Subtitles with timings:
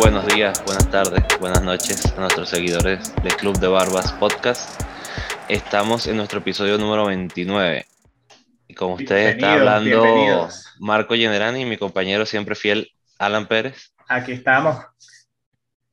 [0.00, 4.80] buenos días, buenas tardes, buenas noches a nuestros seguidores de Club de Barbas Podcast.
[5.46, 7.84] Estamos en nuestro episodio número 29.
[8.66, 13.92] Y como ustedes está hablando Marco Generani y mi compañero siempre fiel, Alan Pérez.
[14.08, 14.78] Aquí estamos.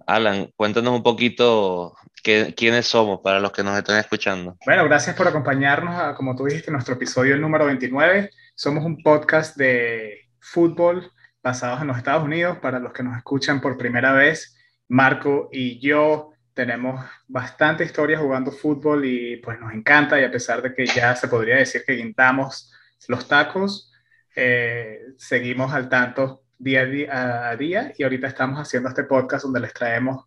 [0.06, 1.94] Alan, cuéntanos un poquito
[2.24, 4.56] quiénes somos para los que nos están escuchando.
[4.66, 8.30] Bueno, gracias por acompañarnos a, como tú dijiste, nuestro episodio número 29.
[8.56, 11.12] Somos un podcast de fútbol
[11.48, 12.58] basados en los Estados Unidos.
[12.60, 14.56] Para los que nos escuchan por primera vez,
[14.90, 20.62] Marco y yo tenemos bastante historia jugando fútbol y pues nos encanta y a pesar
[20.62, 22.74] de que ya se podría decir que guintamos
[23.08, 23.94] los tacos,
[24.36, 29.74] eh, seguimos al tanto día a día, y ahorita estamos haciendo este podcast donde les
[29.74, 30.26] traemos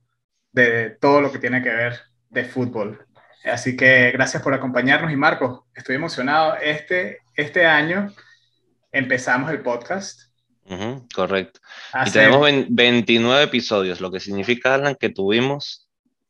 [0.52, 3.04] de todo lo que tiene que ver de fútbol.
[3.44, 6.56] Así que gracias por acompañarnos y Marco, estoy emocionado.
[6.56, 8.12] Este, este año
[8.92, 10.29] empezamos el podcast.
[11.14, 11.60] Correcto.
[12.06, 15.88] Y tenemos 29 episodios, lo que significa, Alan, que tuvimos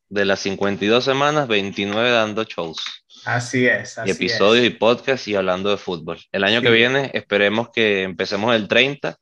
[0.09, 2.77] de las 52 semanas, 29 dando shows.
[3.25, 3.99] Así es.
[4.03, 6.19] y episodios y podcast y hablando de fútbol.
[6.31, 9.15] El año que viene esperemos que empecemos el 30,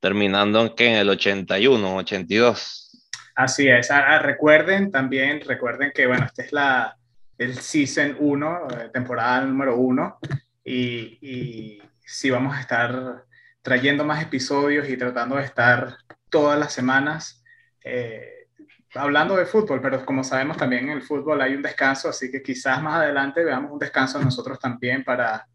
[0.00, 3.10] terminando que en el 81, 82.
[3.34, 3.90] Así es.
[3.90, 6.96] Ah, ah, recuerden también, recuerden que, bueno, esta es la,
[7.38, 10.18] el Season 1, eh, temporada número 1,
[10.64, 13.24] y, y sí vamos a estar
[13.64, 15.96] trayendo más episodios y tratando de estar
[16.28, 17.42] todas las semanas
[17.82, 18.46] eh,
[18.94, 22.42] hablando de fútbol, pero como sabemos también en el fútbol hay un descanso, así que
[22.42, 25.48] quizás más adelante veamos un descanso nosotros también para,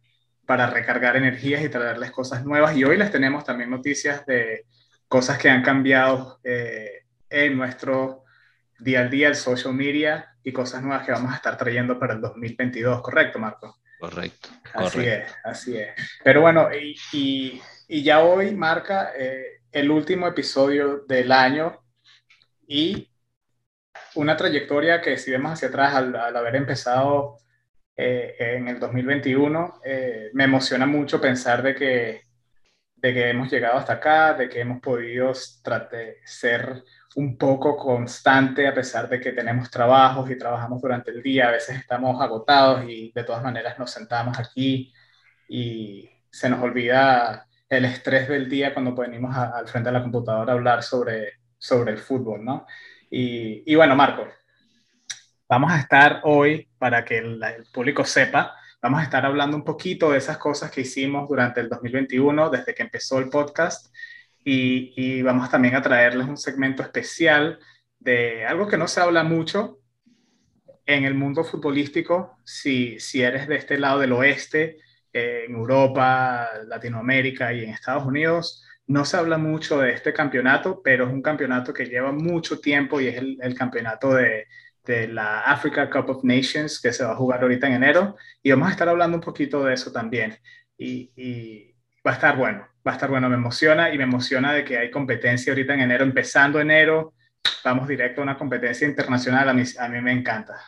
[0.43, 2.75] para recargar energías y traerles cosas nuevas.
[2.75, 4.65] Y hoy les tenemos también noticias de
[5.07, 8.23] cosas que han cambiado eh, en nuestro
[8.79, 12.15] día al día, el social media y cosas nuevas que vamos a estar trayendo para
[12.15, 13.78] el 2022, ¿correcto, Marco?
[13.99, 14.49] Correcto.
[14.73, 15.89] Así es, así es.
[16.23, 21.81] Pero bueno, y, y, ya hoy marca eh, el último episodio del año
[22.65, 23.09] y
[24.15, 27.39] una trayectoria que si vemos hacia atrás al, haber empezado
[27.97, 32.21] eh, en el 2021, eh, me emociona mucho pensar de que,
[32.95, 36.83] de que hemos llegado hasta acá, de que hemos podido ser
[37.15, 41.51] un poco constante a pesar de que tenemos trabajos y trabajamos durante el día, a
[41.51, 44.93] veces estamos agotados y de todas maneras nos sentamos aquí
[45.47, 50.53] y se nos olvida el estrés del día cuando venimos al frente de la computadora
[50.53, 52.65] a hablar sobre, sobre el fútbol, ¿no?
[53.09, 54.27] Y, y bueno, Marco,
[55.47, 59.63] vamos a estar hoy, para que el, el público sepa, vamos a estar hablando un
[59.63, 63.93] poquito de esas cosas que hicimos durante el 2021, desde que empezó el podcast,
[64.43, 67.59] y, vamos también a traerles un segmento especial
[67.99, 69.79] de algo que no se habla mucho
[70.85, 74.77] en el mundo futbolístico, si, si eres de este lado del oeste,
[75.13, 81.05] en Europa, Latinoamérica y en Estados Unidos, no se habla mucho de este campeonato, pero
[81.05, 84.47] es un campeonato que lleva mucho tiempo y es el, campeonato de,
[84.83, 88.15] de, la Africa Cup of Nations que se va a jugar ahorita en enero.
[88.41, 90.35] Y vamos a estar hablando un poquito de eso también.
[90.75, 94.51] Y, y va a estar bueno, va a estar bueno, me emociona y me emociona
[94.51, 97.13] de que hay competencia ahorita en enero, empezando enero,
[97.63, 100.59] vamos directo a una competencia internacional, a mí, a mí me encanta.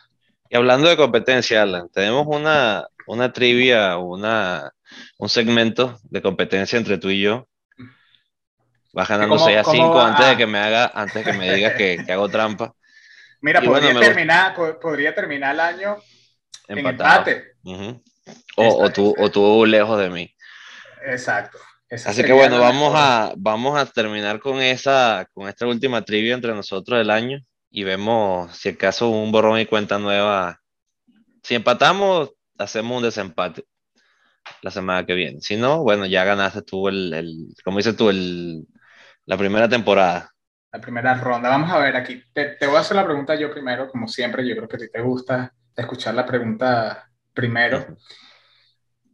[0.48, 4.70] Y hablando de competencia, Alan, tenemos una, una trivia, una,
[5.18, 7.48] un segmento de competencia entre tú y yo.
[8.92, 11.74] Vas ganando 6 a 5 antes de que me haga, antes de que me digas
[11.74, 12.72] que, que hago trampa.
[13.40, 15.96] Mira, podría, terminar, podría terminar el año
[16.68, 17.30] Empatado.
[17.30, 17.96] en empate.
[18.56, 20.32] o, o, tú, o tú lejos de mí.
[21.04, 21.58] Exacto.
[22.06, 26.54] Así que bueno, vamos a, vamos a terminar con, esa, con esta última trivia entre
[26.54, 30.58] nosotros del año y vemos si acaso un borrón y cuenta nueva.
[31.42, 33.64] Si empatamos, hacemos un desempate
[34.62, 35.40] la semana que viene.
[35.42, 38.66] Si no, bueno, ya ganaste tú el, el como dices tú, el,
[39.26, 40.30] la primera temporada.
[40.72, 41.50] La primera ronda.
[41.50, 42.22] Vamos a ver aquí.
[42.32, 44.48] Te, te voy a hacer la pregunta yo primero, como siempre.
[44.48, 47.98] Yo creo que a ti te gusta escuchar la pregunta primero.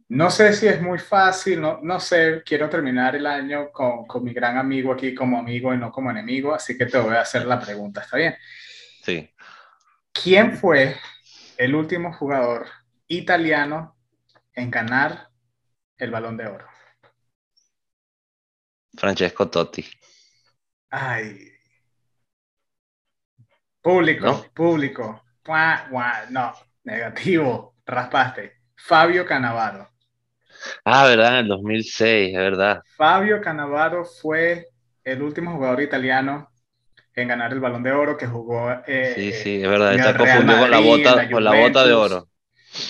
[0.09, 4.23] No sé si es muy fácil, no, no sé, quiero terminar el año con, con,
[4.23, 7.21] mi gran amigo aquí como amigo y no como enemigo, así que te voy a
[7.21, 8.35] hacer la pregunta, ¿está bien?
[9.03, 9.29] Sí.
[10.11, 10.95] ¿Quién fue
[11.57, 12.65] el último jugador
[13.07, 13.95] italiano
[14.53, 15.29] en ganar
[15.97, 16.67] el balón de oro?
[18.97, 19.85] Francesco Totti.
[20.89, 21.51] Ay.
[23.79, 25.23] Público, público.
[26.31, 26.53] No,
[26.83, 28.63] negativo, raspaste.
[28.75, 29.89] Fabio Canavaro.
[30.83, 32.81] Ah, verdad, en el 2006, es verdad.
[32.97, 34.67] Fabio Cannavaro fue
[35.03, 36.49] el último jugador italiano
[37.15, 38.71] en ganar el Balón de Oro que jugó.
[38.85, 42.27] Eh, sí, sí, es verdad, está confundido con la bota, con la bota de oro.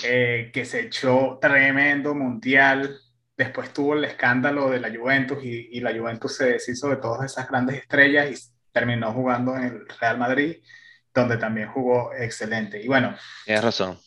[0.04, 2.96] Eh, que se echó tremendo mundial.
[3.36, 7.24] Después tuvo el escándalo de la Juventus y, y, la Juventus se deshizo de todas
[7.24, 10.56] esas grandes estrellas terminó jugando en el Real Madrid,
[11.14, 12.82] donde también jugó excelente.
[12.82, 13.16] Y bueno.
[13.44, 13.98] Tienes razón.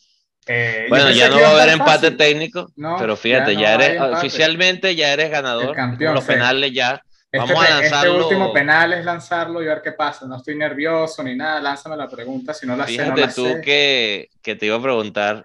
[0.46, 5.12] Eh, bueno, ya no va a haber empate técnico, pero fíjate, ya, eres oficialmente ya
[5.12, 5.74] eres ganador.
[5.74, 7.02] campeón, los penales ya.
[7.32, 8.12] Este Vamos a este lanzarlo.
[8.12, 10.24] Este último penal es lanzarlo y ver qué pasa.
[10.24, 11.60] No estoy nervioso ni nada.
[11.60, 13.14] Lánzame la pregunta si no la Fíjate sé.
[13.14, 15.44] Fíjate tú Que, que te iba a preguntar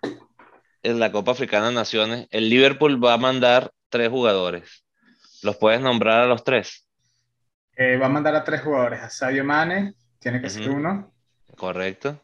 [0.83, 2.27] en la Copa Africana de Naciones.
[2.29, 4.85] El Liverpool va a mandar tres jugadores.
[5.41, 6.85] ¿Los puedes nombrar a los tres?
[7.75, 9.01] Eh, va a mandar a tres jugadores.
[9.01, 11.11] A Sadio Mane, tiene que ser uno.
[11.55, 12.21] Correcto.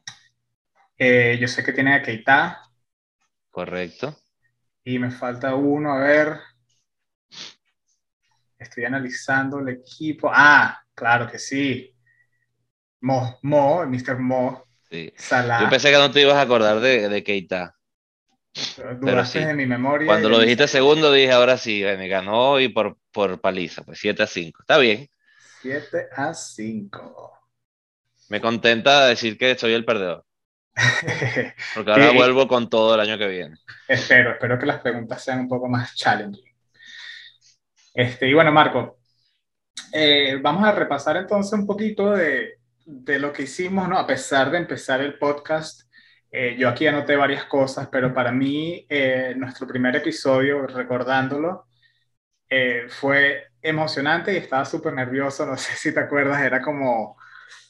[0.98, 2.62] Eh, yo sé que tiene a Keita.
[3.56, 4.14] Correcto.
[4.84, 6.40] Y me falta uno, a ver.
[8.60, 10.30] Estoy analizando el equipo.
[10.30, 11.96] Ah, claro que sí.
[13.00, 14.20] Mo, Mo, Mr.
[14.20, 14.66] Mo.
[14.90, 15.14] Sí.
[15.62, 17.78] Yo pensé que no te ibas a acordar de, de Keita.
[19.02, 19.40] Pero sí.
[19.40, 20.08] de mi memoria.
[20.08, 24.24] Cuando lo dijiste segundo, dije ahora sí, me ganó y por, por paliza, pues 7
[24.24, 24.64] a 5.
[24.64, 25.08] Está bien.
[25.62, 27.40] 7 a 5.
[28.28, 30.25] Me contenta decir que soy el perdedor.
[31.74, 33.58] Porque ahora vuelvo con todo el año que viene.
[33.88, 36.56] Espero, espero que las preguntas sean un poco más challenging.
[37.94, 39.00] Este, y bueno, Marco,
[39.94, 43.98] eh, vamos a repasar entonces un poquito de, de, lo que hicimos, ¿no?
[43.98, 45.84] A pesar de empezar el podcast,
[46.30, 51.68] eh, yo aquí anoté varias cosas, pero para mí eh, nuestro primer episodio, recordándolo,
[52.88, 57.18] fue emocionante y estaba súper nervioso, no sé si te acuerdas, era como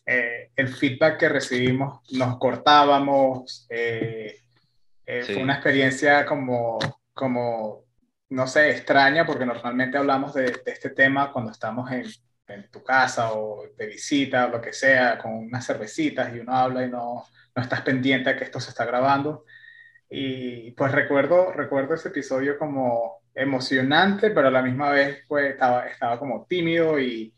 [0.06, 6.80] el feedback que recibimos, nos cortábamos, fue una experiencia como,
[7.14, 7.86] como
[8.30, 12.06] no sé, extraña porque normalmente hablamos de, este tema cuando estamos en,
[12.72, 16.86] tu casa o de visita o lo que sea, con unas cervecitas y uno habla
[16.86, 17.26] y no,
[17.56, 19.46] no estás pendiente a que esto se está grabando.
[20.12, 25.88] Y pues recuerdo, recuerdo ese episodio como emocionante, pero a la misma vez pues estaba,
[25.88, 27.34] estaba como tímido y...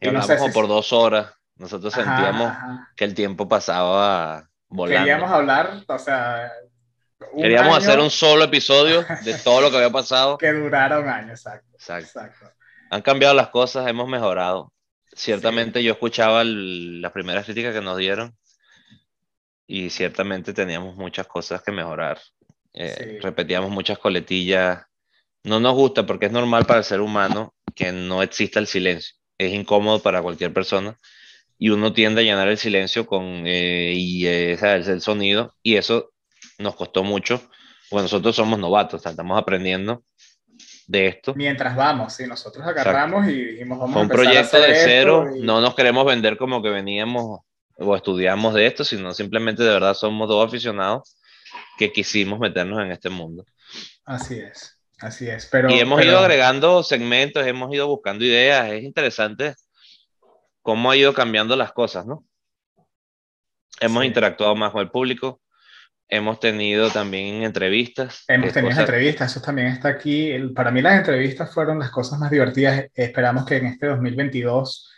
[0.00, 1.37] y no sé como por dos horas.
[1.58, 2.52] Nosotros sentíamos
[2.96, 5.04] que el tiempo pasaba volando.
[5.04, 6.52] Queríamos hablar, o sea,
[7.36, 10.38] Queríamos hacer un solo episodio de todo lo que había pasado.
[10.38, 11.68] que durara un año, exacto.
[11.74, 12.52] Exacto.
[12.90, 14.72] Han cambiado las cosas, hemos mejorado.
[15.12, 18.36] Ciertamente yo escuchaba las primeras críticas que nos dieron
[19.66, 22.20] y ciertamente teníamos muchas cosas que mejorar.
[22.72, 24.84] Eh, repetíamos muchas coletillas.
[25.42, 29.16] No nos gusta porque es normal para el ser humano que no exista el silencio.
[29.36, 30.96] Es incómodo para cualquier persona
[31.58, 36.12] y uno tiende a llenar el silencio con eh, y, eh, el sonido y eso
[36.58, 37.42] nos costó mucho,
[37.90, 40.04] porque nosotros somos novatos, estamos aprendiendo
[40.86, 41.34] de esto.
[41.34, 45.74] Mientras vamos, sí, nosotros agarramos y dijimos, vamos Fue un proyecto de cero, no nos
[45.74, 47.40] queremos vender como que veníamos
[47.76, 51.16] o estudiamos de esto, sino simplemente de verdad somos dos aficionados
[51.76, 53.44] que quisimos meternos en este mundo.
[54.04, 55.46] Así es, así es.
[55.46, 59.54] Pero, y hemos ido agregando segmentos, hemos ido buscando ideas, es interesante
[60.68, 62.26] cómo ha ido cambiando las cosas, ¿no?
[63.80, 65.40] Hemos interactuado más con el público,
[66.10, 68.24] Hemos tenido también entrevistas.
[68.28, 70.30] Hemos tenido entrevistas, eso también está aquí.
[70.54, 72.84] para mí las entrevistas fueron las cosas más divertidas.
[72.94, 74.90] Esperamos que en este 2022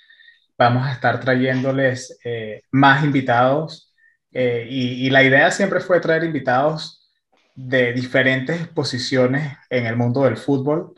[0.58, 3.94] vamos a estar trayéndoles eh, más invitados.
[4.32, 7.12] Eh, y, la idea siempre fue traer invitados
[7.55, 10.94] de diferentes posiciones en el mundo del fútbol.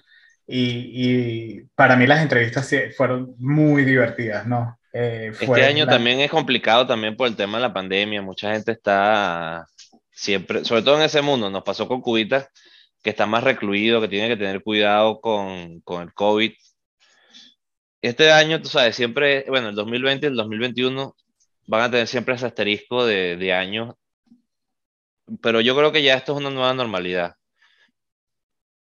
[0.47, 4.79] Y, y para mí las entrevistas fueron muy divertidas, ¿no?
[4.93, 8.21] Eh, este año también es complicado también por el tema de la pandemia.
[8.21, 9.67] Mucha gente está
[10.11, 12.49] siempre, sobre todo en ese mundo, nos pasó con Cubita,
[13.03, 16.53] que está más recluido, que tiene que tener cuidado con, con el COVID.
[18.03, 21.17] Este año, tú sabes, siempre, bueno, el 2020 y el 2021
[21.67, 23.95] van a tener siempre ese asterisco de, de años,
[25.41, 27.37] pero yo creo que ya esto es una nueva normalidad.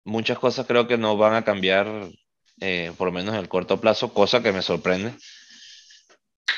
[0.07, 1.87] Muchas cosas creo que no van a cambiar,
[2.61, 5.13] eh, por lo menos en el corto plazo, cosa que me sorprende.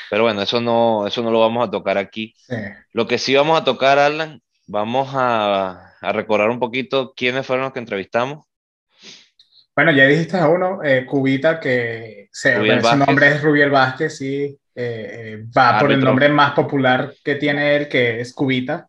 [0.09, 2.33] Pero bueno, eso no, eso no lo vamos a tocar aquí.
[2.93, 4.41] Lo que sí vamos a tocar, Alan,
[4.71, 8.45] Vamos a, a, recordar un poquito quiénes fueron los que entrevistamos.
[9.75, 14.43] Bueno, ya dijiste a uno, eh, Cubita, que se, su nombre es Rubiel Vázquez, sí,
[14.43, 18.87] eh, eh, va por el nombre más popular que tiene él, que es Cubita.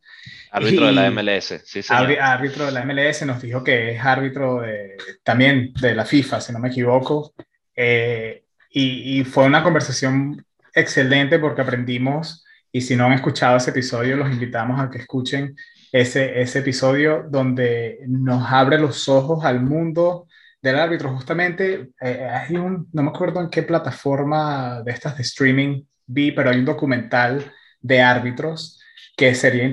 [0.53, 1.93] Árbitro de la MLS, sí, sí.
[1.93, 6.53] Árbitro de la MLS, nos dijo que es árbitro de, también de la FIFA, si
[6.53, 7.33] no me equivoco.
[7.77, 14.17] y, y, fue una conversación excelente porque aprendimos y si no han escuchado ese episodio,
[14.17, 15.57] los invitamos a que escuchen
[15.93, 20.29] ese, ese episodio donde nos abre los ojos al mundo
[20.63, 21.15] del árbitro.
[21.15, 26.33] Justamente eh, hay un, no me acuerdo en qué plataforma de estas de streaming vi,
[26.33, 28.80] pero hay un documental de árbitros
[29.21, 29.71] que sería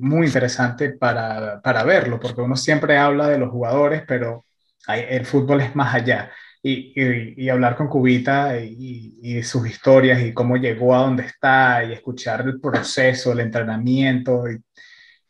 [0.00, 4.46] muy interesante para, para, verlo, porque uno siempre habla de los jugadores, pero
[4.86, 6.32] hay, el fútbol es más allá.
[6.62, 12.40] y, hablar con Cubita y, sus historias y cómo llegó a donde está y escuchar
[12.42, 14.44] el proceso, el entrenamiento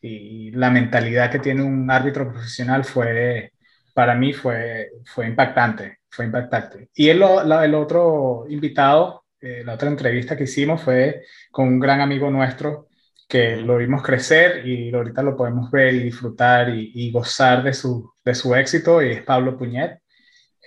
[0.01, 3.51] y, la mentalidad que tiene un árbitro profesional fue,
[3.93, 6.89] para mí fue, fue impactante, fue impactante.
[6.95, 11.99] Y el, el otro invitado, eh, la otra entrevista que hicimos fue con un gran
[12.01, 12.86] amigo nuestro
[13.27, 18.13] que lo vimos crecer y ahorita lo podemos ver y disfrutar y, gozar de su,
[18.23, 19.99] de su éxito y es Pablo Puñet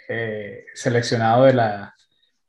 [0.09, 1.95] eh, seleccionado de la,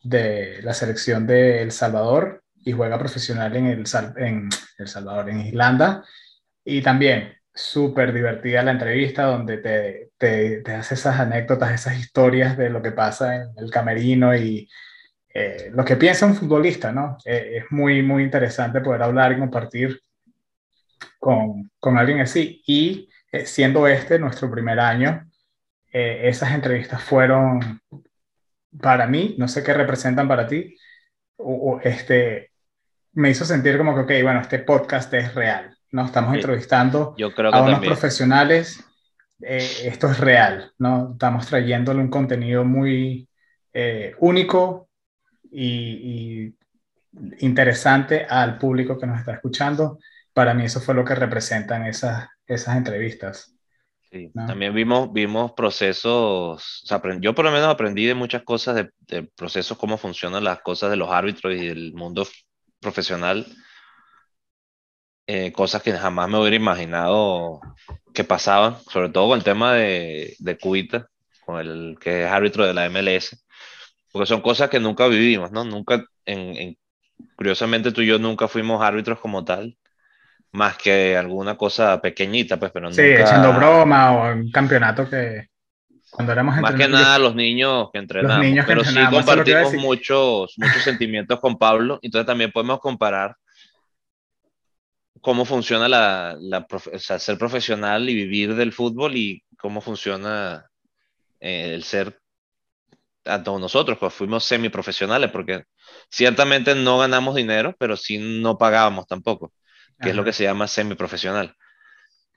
[0.03, 3.83] de la selección de El Salvador y juega profesional en El,
[4.17, 6.03] en el Salvador, en Irlanda.
[6.63, 12.57] Y también súper divertida la entrevista donde te, te, te, hace esas anécdotas, esas historias
[12.57, 14.69] de lo que pasa en el camerino y
[15.33, 17.17] eh, lo que piensa un futbolista, ¿no?
[17.25, 20.01] Eh, es muy, muy interesante poder hablar y compartir
[21.19, 22.61] con, con alguien así.
[22.65, 23.09] Y
[23.45, 25.25] siendo este nuestro primer año,
[25.93, 27.81] eh, esas entrevistas fueron,
[28.81, 30.77] para mí, no sé qué representan para ti,
[31.35, 32.51] o, este,
[33.13, 36.05] me hizo sentir como que, ok, bueno, este podcast es real, ¿no?
[36.05, 38.81] Estamos entrevistando Yo creo a unos profesionales,
[39.41, 41.11] eh, esto es real, ¿no?
[41.13, 43.27] Estamos trayéndole un contenido muy
[43.73, 44.87] eh, único
[45.51, 46.55] y, y
[47.39, 49.99] interesante al público que nos está escuchando.
[50.33, 53.55] Para mí eso fue lo que representan esas, esas entrevistas.
[54.11, 56.83] Sí, también vimos, vimos procesos,
[57.21, 60.97] yo por lo menos aprendí de muchas cosas, de, procesos, cómo funcionan las cosas de
[60.97, 62.27] los árbitros y del mundo
[62.81, 63.45] profesional,
[65.27, 67.61] eh, cosas que jamás me hubiera imaginado
[68.13, 71.07] que pasaban, sobre todo con el tema de, de Cuita,
[71.45, 73.41] con el que es árbitro de la MLS,
[74.11, 75.63] porque son cosas que nunca vivimos, ¿no?
[75.63, 76.77] Nunca, en,
[77.35, 79.77] curiosamente tú y yo nunca fuimos árbitros como tal,
[80.51, 85.47] más que alguna cosa pequeñita, pues, pero Sí, echando broma o un campeonato que
[86.09, 91.39] cuando éramos Más que nada los niños que entrenamos, pero sí compartimos muchos, muchos sentimientos
[91.39, 93.37] con Pablo, entonces también podemos comparar
[95.21, 100.65] cómo funciona la, la o sea, ser profesional y vivir del fútbol y cómo funciona
[101.39, 102.20] eh, el ser
[103.25, 105.63] a todos nosotros, pues fuimos semiprofesionales, porque
[106.09, 109.53] ciertamente no ganamos dinero, pero sí no pagábamos tampoco
[110.01, 111.55] que es lo que se llama semiprofesional.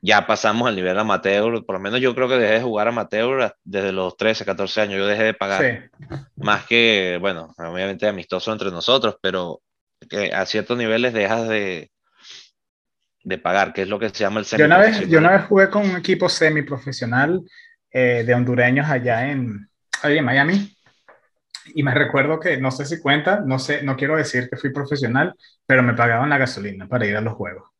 [0.02, 3.54] Ya pasamos al nivel amateur, por lo menos yo creo que dejé de jugar amateur
[3.64, 5.90] desde los 13, 14 años, yo dejé de pagar.
[6.36, 9.62] Más que, bueno, obviamente amistoso entre nosotros, pero
[10.08, 11.90] que a ciertos niveles dejas de,
[13.22, 15.32] de pagar, que es lo que se llama el semi Yo una vez, yo una
[15.32, 17.40] vez jugué con un equipo semiprofesional
[17.90, 19.70] eh, de hondureños allá en,
[20.12, 20.75] en Miami
[21.75, 24.73] y me recuerdo que, no sé si cuenta, no sé, no quiero decir que fui
[24.73, 25.34] profesional,
[25.66, 27.70] pero me pagaban la gasolina para ir a los juegos.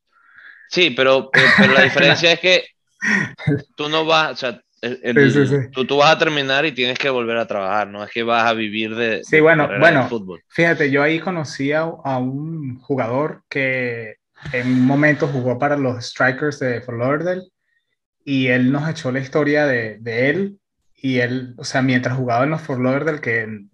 [0.71, 2.65] Sí, pero, eh, pero la diferencia es que
[3.77, 4.61] tú no vas, o sea,
[5.73, 8.45] Tú, tú, vas a terminar y tienes que volver a trabajar, no es que vas
[8.45, 10.43] a vivir de, sí, bueno, bueno, fútbol.
[10.49, 14.17] Fíjate, yo ahí conocí a, a, un jugador que
[14.53, 17.45] en un momento jugó para los Strikers de Fort Lauderdale
[18.27, 20.59] y él nos echó la historia de, de él
[21.05, 23.67] y él, o sea, mientras jugaba en los Fort Lauderdale, que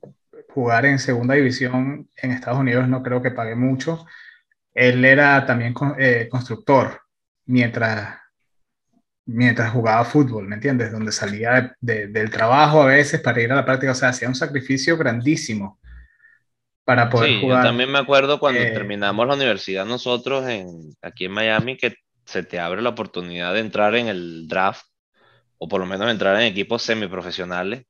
[0.49, 4.04] jugar en segunda división en Estados Unidos no creo que pague mucho,
[4.75, 7.02] él era también eh, constructor
[7.46, 8.18] mientras,
[9.26, 10.90] mientras jugaba fútbol, ¿me entiendes?
[10.90, 14.34] Donde salía del trabajo a veces para ir a la práctica, o sea, hacía un
[14.34, 15.78] sacrificio grandísimo
[16.84, 17.62] para poder sí, jugar.
[17.62, 21.94] Yo también me acuerdo cuando eh, terminamos la universidad nosotros en, aquí en Miami que
[22.25, 24.89] se te abre la oportunidad de entrar en el draft
[25.62, 27.85] o por lo menos entrar en equipos semiprofesionales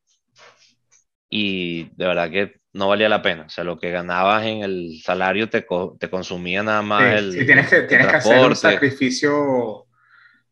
[1.31, 3.45] y de verdad que no valía la pena.
[3.45, 5.65] O sea, lo que ganabas en el salario te,
[5.99, 7.33] te consumía nada más el.
[7.33, 9.87] Sí, tienes que, tienes que hacer un sacrificio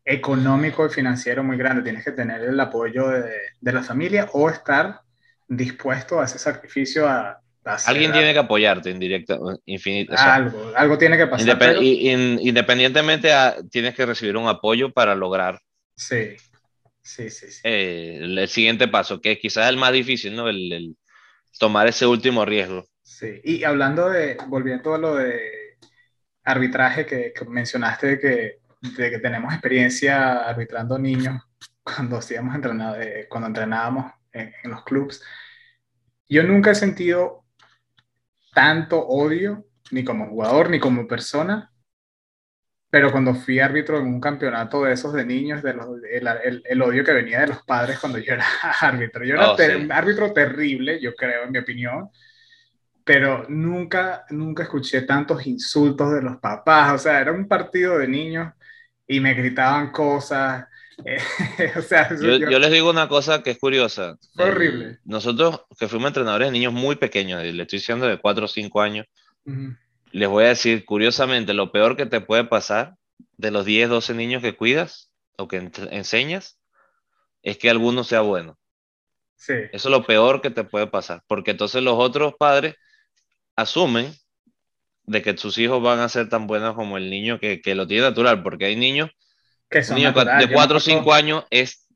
[0.05, 1.83] económico y financiero muy grande.
[1.83, 5.01] Tienes que tener el apoyo de, de la familia o estar
[5.47, 7.41] dispuesto a ese sacrificio a.
[7.85, 10.13] Alguien tiene que apoyarte indirecto, infinito.
[10.17, 11.59] algo, algo tiene que pasar.
[11.81, 13.29] Independientemente,
[13.69, 15.59] tienes que recibir un apoyo para lograr
[15.95, 16.37] sí.
[17.09, 20.47] Sí, sí, eh, el, siguiente paso, que quizás es el más difícil, ¿no?
[20.47, 20.95] El,
[21.57, 22.85] tomar ese último riesgo.
[23.01, 25.79] Sí, y hablando de, volviendo a lo de
[26.43, 28.59] arbitraje que, mencionaste, de que,
[28.95, 31.41] de que tenemos experiencia arbitrando niños
[31.83, 35.23] cuando, hacíamos entrenado, eh, cuando entrenábamos en, en los clubs,
[36.29, 37.43] yo nunca he sentido
[38.53, 41.68] tanto odio, ni como jugador, ni como persona,
[42.89, 45.75] pero cuando fui árbitro en un campeonato de esos de niños, de
[46.11, 48.45] el, el, odio que venía de los padres cuando yo era
[48.81, 49.23] árbitro.
[49.23, 52.09] Yo era oh, un árbitro terrible, yo creo, en mi opinión,
[53.03, 56.93] pero nunca, nunca escuché tantos insultos de los papás.
[56.93, 58.53] O sea, era un partido de niños
[59.07, 60.65] y me gritaban cosas.
[61.77, 64.17] o sea, yo, yo, les digo una cosa que es curiosa.
[64.35, 64.97] Fue horrible.
[65.05, 68.81] nosotros que fuimos entrenadores de niños muy pequeños, le estoy diciendo de 4 o 5
[68.81, 69.05] años,
[70.11, 72.95] les voy a decir, curiosamente, lo peor que te puede pasar
[73.37, 76.59] de los 10, 12 niños que cuidas o que enseñas
[77.43, 78.57] es que alguno sea bueno.
[79.35, 79.53] Sí.
[79.71, 82.75] Eso es lo peor que te puede pasar, porque entonces los otros padres
[83.55, 84.13] asumen
[85.03, 87.87] de que sus hijos van a ser tan buenos como el niño que, que lo
[87.87, 89.09] tiene natural, porque hay niños,
[89.69, 91.87] que son natural, de 4 o 5 años es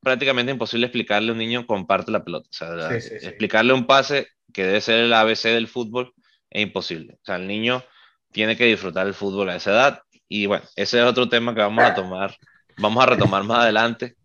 [0.00, 2.48] prácticamente imposible explicarle a un niño comparte la pelota.
[2.50, 3.26] O sea, sí, sí.
[3.26, 6.12] explicarle un pase que debe ser el ABC del fútbol
[6.52, 7.14] es imposible.
[7.14, 7.82] O sea, el niño
[8.30, 10.02] tiene que disfrutar el fútbol a esa edad.
[10.28, 12.36] Y bueno, ese es otro tema que vamos a tomar,
[12.78, 14.16] vamos a retomar más adelante.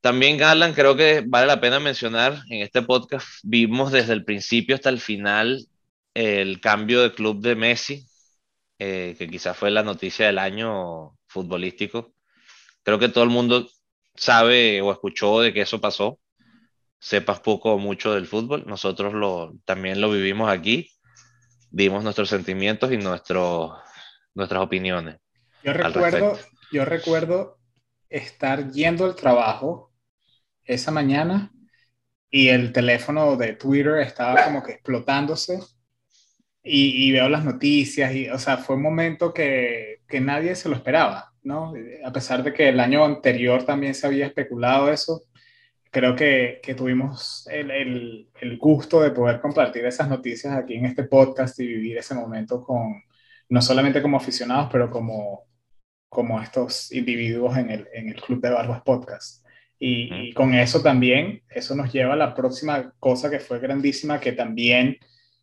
[0.00, 4.76] También, Alan, creo que vale la pena mencionar en este podcast, vimos desde el principio
[4.76, 5.66] hasta el final
[6.14, 8.06] el cambio de club de Messi,
[8.78, 12.12] eh, que quizás fue la noticia del año futbolístico.
[12.82, 13.68] Creo que todo el mundo
[14.16, 16.18] sabe o escuchó de que eso pasó.
[17.00, 18.64] Sepas poco o mucho del fútbol.
[18.66, 20.90] Nosotros lo, también lo vivimos aquí.
[21.70, 23.72] Dimos nuestros sentimientos y nuestros,
[24.34, 25.16] nuestras opiniones.
[25.62, 26.38] Yo recuerdo,
[26.72, 27.58] yo recuerdo
[28.08, 29.92] estar yendo al trabajo
[30.64, 31.52] esa mañana
[32.30, 35.60] y el teléfono de Twitter estaba como que explotándose
[36.62, 40.68] y, y veo las noticias y, o sea, fue un momento que, que nadie se
[40.68, 41.72] lo esperaba, ¿no?
[42.04, 45.22] A pesar de que el año anterior también se había especulado eso,
[45.90, 50.86] creo que, que tuvimos el, el, el, gusto de poder compartir esas noticias aquí en
[50.86, 53.02] este podcast y vivir ese momento con,
[53.48, 55.44] no solamente como aficionados, pero como,
[56.08, 59.46] como estos individuos en el, en el Club de Barbas Podcast.
[59.78, 64.18] Y, y, con eso también, eso nos lleva a la próxima cosa que fue grandísima,
[64.18, 64.98] que también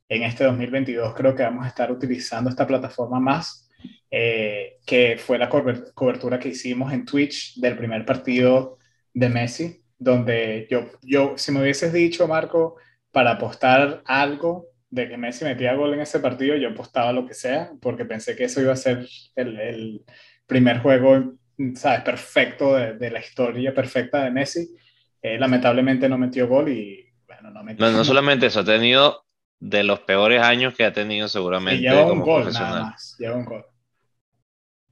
[0.09, 3.69] en este 2022 creo que vamos a estar utilizando esta plataforma más,
[4.11, 8.77] eh, que fue la cobertura que hicimos en Twitch del primer partido
[9.13, 12.75] de Messi, donde yo, yo si me hubieses dicho, Marco,
[13.11, 17.33] para apostar algo de que Messi metía gol en ese partido, yo apostaba lo que
[17.33, 20.01] sea, porque pensé que eso iba a ser el, el
[20.45, 21.33] primer juego,
[21.75, 22.01] ¿sabes?
[22.01, 24.75] Perfecto de, de, la historia perfecta de Messi.
[25.21, 27.85] Eh, lamentablemente no metió gol y, bueno, no metió.
[27.85, 29.25] No, no solamente eso, ha tenido
[29.59, 31.79] de los peores años que ha tenido seguramente.
[31.79, 32.73] Y lleva un como gol, profesional.
[32.73, 33.65] nada más, lleva un gol.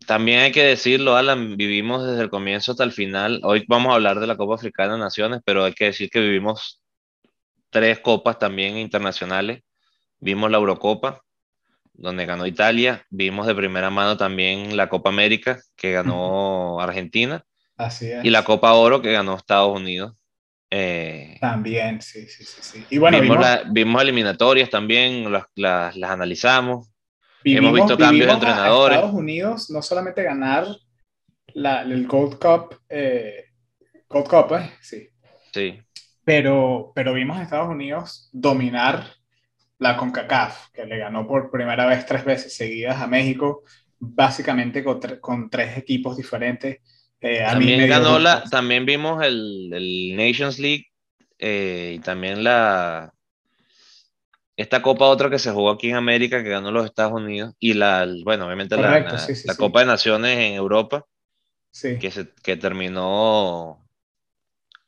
[0.07, 3.41] También hay que decirlo, Alan, vivimos desde el comienzo hasta el final.
[3.43, 6.19] Hoy vamos a hablar de la Copa Africana de Naciones, pero hay que decir que
[6.19, 6.81] vivimos
[7.69, 9.61] tres copas también internacionales.
[10.19, 11.21] Vimos la Eurocopa,
[11.93, 13.05] donde ganó Italia.
[13.09, 17.43] Vimos de primera mano también la Copa América, que ganó Argentina.
[17.77, 18.23] Así es.
[18.23, 20.13] Y la Copa Oro, que ganó Estados Unidos.
[20.69, 22.85] Eh, también, sí, sí, sí, sí.
[22.89, 23.49] Y bueno, vimos, vimos...
[23.49, 26.92] La, vimos eliminatorias también, las, las, las analizamos.
[27.43, 28.97] Vivimos, Hemos visto cambios de entrenadores.
[28.97, 30.67] A Estados Unidos no solamente ganar
[31.53, 33.45] la, el Gold Cup, eh,
[34.09, 34.71] Gold Cup, ¿eh?
[34.81, 35.09] sí.
[35.53, 35.79] Sí.
[36.25, 39.05] Pero, pero vimos a Estados Unidos dominar
[39.79, 43.63] la CONCACAF, que le ganó por primera vez tres veces seguidas a México,
[43.99, 46.79] básicamente con, con tres equipos diferentes.
[47.19, 50.87] Eh, también ganó la, también vimos el, el Nations League
[51.39, 53.12] eh, y también la
[54.55, 57.73] esta copa otra que se jugó aquí en América que ganó los Estados Unidos y
[57.73, 59.59] la bueno obviamente Correcto, la, sí, sí, la sí.
[59.59, 61.05] Copa de Naciones en Europa
[61.81, 63.87] que, se, que terminó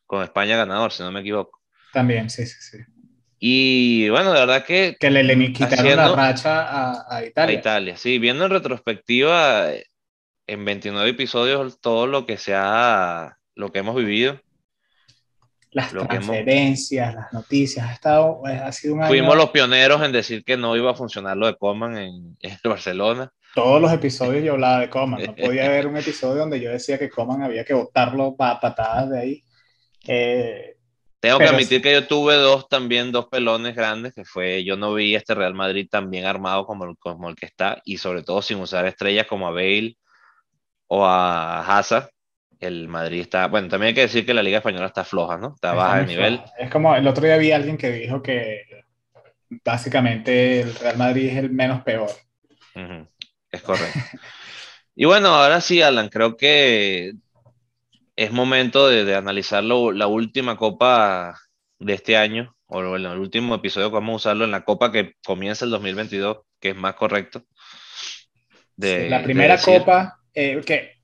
[0.05, 1.61] con España ganador si no me equivoco.
[1.91, 2.77] También sí sí sí.
[3.39, 7.57] Y bueno de verdad que que le, le quitaron haciendo, la racha a, a Italia.
[7.57, 9.71] A Italia sí viendo en retrospectiva
[10.47, 14.39] en 29 episodios todo lo que se ha lo que hemos vivido
[15.75, 17.23] las lo transferencias, hemos...
[17.23, 19.09] las noticias, ha, estado, pues, ha sido un año...
[19.09, 22.57] Fuimos los pioneros en decir que no iba a funcionar lo de Coman en, en
[22.63, 23.29] Barcelona.
[23.53, 26.97] Todos los episodios yo hablaba de Coman, no podía haber un episodio donde yo decía
[26.97, 29.43] que Coman había que botarlo para patadas de ahí.
[30.07, 30.77] Eh,
[31.19, 31.81] Tengo que admitir sí.
[31.81, 35.55] que yo tuve dos también, dos pelones grandes, que fue, yo no vi este Real
[35.55, 38.85] Madrid tan bien armado como el, como el que está, y sobre todo sin usar
[38.85, 39.97] estrellas como a Bale
[40.87, 42.14] o a Hazard
[42.67, 45.55] el Madrid está, bueno, también hay que decir que la Liga Española está floja, ¿no?
[45.55, 46.37] Está, está baja de nivel.
[46.37, 46.53] Floja.
[46.59, 48.63] Es como, el otro día vi a alguien que dijo que
[49.63, 52.09] básicamente el Real Madrid es el menos peor.
[52.75, 53.07] Uh -huh.
[53.51, 53.99] Es correcto.
[54.95, 57.13] y bueno, ahora sí, Alan, creo que
[58.15, 61.37] es momento de, de analizar lo, la última copa
[61.79, 64.91] de este año, o bueno, el último episodio que vamos a usarlo en la copa
[64.91, 67.43] que comienza el 2022, que es más correcto.
[68.75, 70.94] De, sí, la primera de copa, eh, que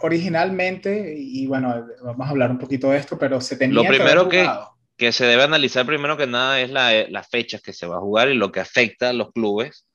[0.00, 4.28] originalmente, y bueno, vamos a hablar un poquito de esto, pero se tenía Lo primero
[4.28, 4.48] que,
[4.96, 8.00] que, se debe analizar primero que nada es la, las fechas que se va a
[8.00, 9.86] jugar y lo que afecta a los clubes,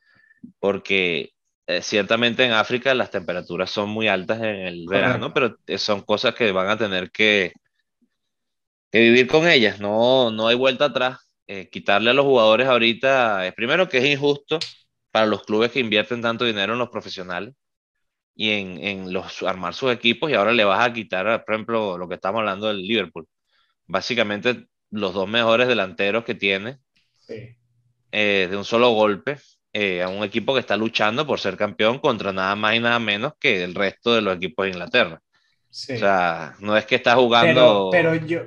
[0.60, 1.32] porque
[1.68, 6.34] eh, ciertamente en África las temperaturas son muy altas en el verano, pero son cosas
[6.34, 7.54] que van a tener que,
[8.92, 9.80] que vivir con ellas.
[9.80, 11.20] No, no hay vuelta atrás.
[11.48, 14.58] Eh, quitarle a los jugadores ahorita es primero que es injusto
[15.12, 17.54] para los clubes que invierten tanto dinero en los profesionales
[18.36, 21.98] y en, en los armar sus equipos y ahora le vas a quitar, por ejemplo,
[21.98, 23.28] lo que estamos hablando del Liverpool.
[23.88, 26.80] Básicamente los dos mejores delanteros que tiene
[28.12, 29.38] eh, de un solo golpe
[29.74, 33.00] eh, a un equipo que está luchando por ser campeón contra nada más y nada
[33.00, 35.22] menos que el resto de los equipos de Inglaterra.
[35.70, 37.88] O sea, no es que está jugando.
[37.90, 38.42] Pero, yo,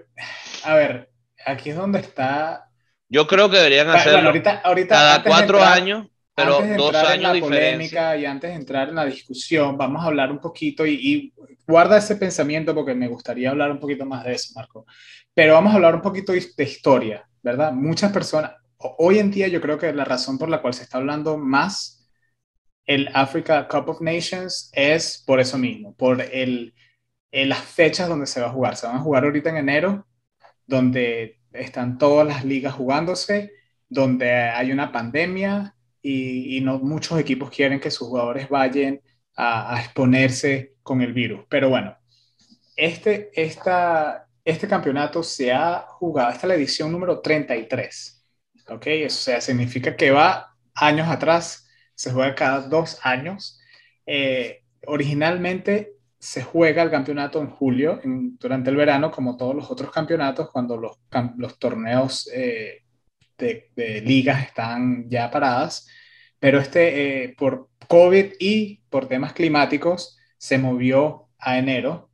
[0.65, 1.11] a ver,
[1.47, 2.69] aquí es donde está.
[3.09, 7.41] Yo creo que deberían hacerlo ahorita, ahorita, cada cuatro años, pero dos años en la
[7.41, 11.35] polémica y antes de entrar en la discusión, vamos a hablar un poquito y, y,
[11.67, 14.85] guarda ese pensamiento porque me gustaría hablar un poquito más de eso, Marco.
[15.33, 17.73] Pero vamos a hablar un poquito de historia, ¿verdad?
[17.73, 20.99] Muchas personas, hoy en día yo creo que la razón por la cual se está
[20.99, 21.95] hablando más
[22.87, 26.75] el Africa Cup of Nations es por eso mismo, por el,
[27.33, 28.77] las fechas donde se va a jugar.
[28.77, 30.07] Se van a jugar ahorita en enero,
[30.67, 33.53] donde están todas las ligas jugándose,
[33.89, 35.74] donde hay una pandemia
[36.07, 39.01] y, no muchos equipos quieren que sus jugadores vayan
[39.37, 41.45] a, exponerse con el virus.
[41.49, 41.97] Pero bueno,
[42.77, 48.15] este, esta, este campeonato se ha jugado, es la edición número 33
[48.69, 48.87] ¿ok?
[48.87, 53.61] Eso sea, significa que va años atrás, se juega cada dos años.
[54.07, 59.91] Eh, originalmente se juega el campeonato en julio, durante el verano, como todos los otros
[59.91, 60.99] campeonatos, cuando los,
[61.37, 62.84] los torneos eh,
[63.39, 65.89] de, de, ligas están ya paradas,
[66.39, 72.11] pero este, eh, por COVID y por temas climáticos, se movió a enero,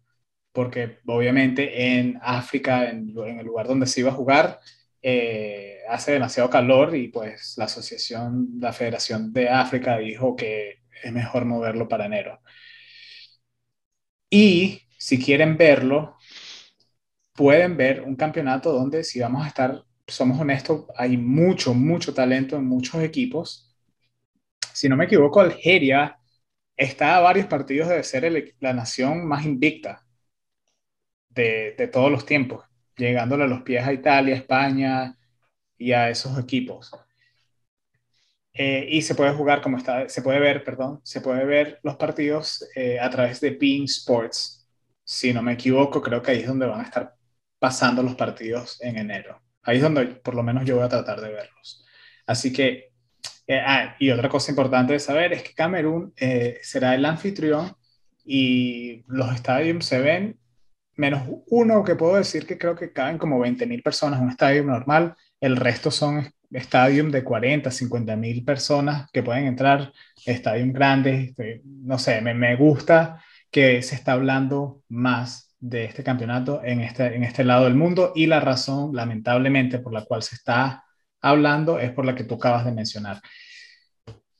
[0.52, 4.61] porque obviamente en África, en, en el lugar donde se iba a jugar,
[5.02, 11.12] eh, hace demasiado calor y pues la asociación, la Federación de África dijo que es
[11.12, 12.40] mejor moverlo para enero.
[14.30, 16.16] Y si quieren verlo,
[17.33, 22.56] pueden ver un campeonato donde si vamos a estar, somos honestos, hay mucho, mucho talento
[22.56, 23.74] en muchos equipos.
[24.72, 26.18] Si no me equivoco, Algeria
[26.76, 30.04] está a varios partidos de ser la nación más invicta
[31.28, 32.64] de, todos los tiempos
[32.96, 35.16] llegándole a los pies a Italia, España
[35.78, 36.90] y a esos equipos.
[38.52, 41.96] Eh, y se puede jugar como está, se puede ver, perdón, se puede ver los
[41.96, 44.68] partidos eh, a través de Being Sports.
[45.04, 47.14] Si no me equivoco, creo que ahí es donde van a estar
[47.58, 49.40] pasando los partidos en enero.
[49.70, 51.85] Ahí es donde por lo menos yo voy a tratar de verlos.
[52.26, 52.90] Así que,
[53.46, 56.12] eh, ah, y otra cosa importante de saber es que Camerún
[56.62, 57.74] será el anfitrión
[58.24, 60.38] y los estadios se ven
[60.96, 64.64] menos uno que puedo decir que creo que caben como 20.000 personas en un estadio
[64.64, 69.92] normal, el resto son estadios de 40, 50 mil personas que pueden entrar,
[70.26, 76.02] estadios grandes, este, no sé, me, me, gusta que se está hablando más de este
[76.02, 80.22] campeonato en este, en este lado del mundo y la razón, lamentablemente, por la cual
[80.22, 80.84] se está
[81.20, 83.20] hablando es por la que tú acabas de mencionar.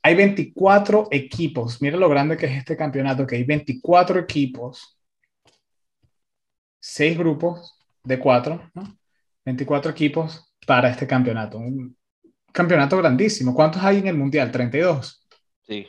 [0.03, 4.97] Hay 24 equipos, mira lo grande que es este campeonato, que hay 24 equipos
[6.81, 8.97] seis grupos de cuatro, ¿no?
[9.45, 11.57] 24 equipos para este campeonato.
[11.59, 11.95] Un
[12.51, 13.53] campeonato grandísimo.
[13.53, 14.51] ¿Cuántos hay en el Mundial?
[14.51, 15.25] 32.
[15.61, 15.87] Sí.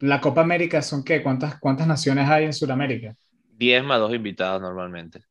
[0.00, 1.22] ¿La Copa América son qué?
[1.22, 3.16] ¿Cuántas, cuántas naciones hay en Sudamérica?
[3.62, 5.22] 10 más dos invitados normalmente.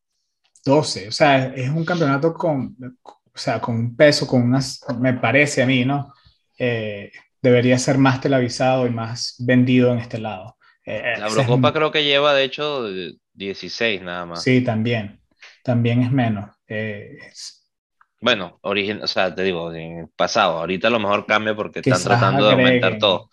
[0.64, 1.10] 12.
[1.10, 5.62] O sea, es un campeonato con, o sea, con un peso, con unas, me parece
[5.62, 6.14] a mí, ¿no?
[6.58, 10.58] Eh, debería ser más televisado y más vendido en este lado.
[10.86, 12.88] Eh, la Eurocopa creo que lleva, de hecho,
[13.34, 14.44] 16 nada más.
[14.44, 15.20] Sí, también.
[15.62, 16.56] También es menos.
[16.70, 17.18] Eh,
[18.22, 22.02] bueno, origen, o sea, te digo, en pasado, ahorita a lo mejor cambia porque están
[22.02, 23.30] tratando de aumentar todo.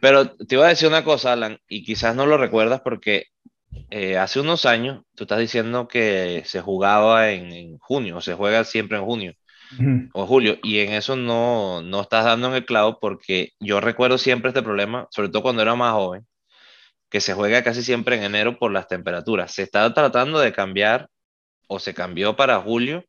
[0.00, 3.28] Pero te iba a decir una cosa, Alan, y quizás no lo recuerdas porque
[3.90, 8.98] eh, hace unos años tú estás diciendo que se jugaba en, junio, se juega siempre
[8.98, 9.34] en junio
[10.14, 14.16] o julio, y en eso no, no estás dando en el clavo porque yo recuerdo
[14.16, 16.26] siempre este problema, sobre todo cuando era más joven,
[17.10, 19.52] que se juega casi siempre en enero por las temperaturas.
[19.52, 21.08] Se está tratando de cambiar
[21.66, 23.04] o se cambió para julio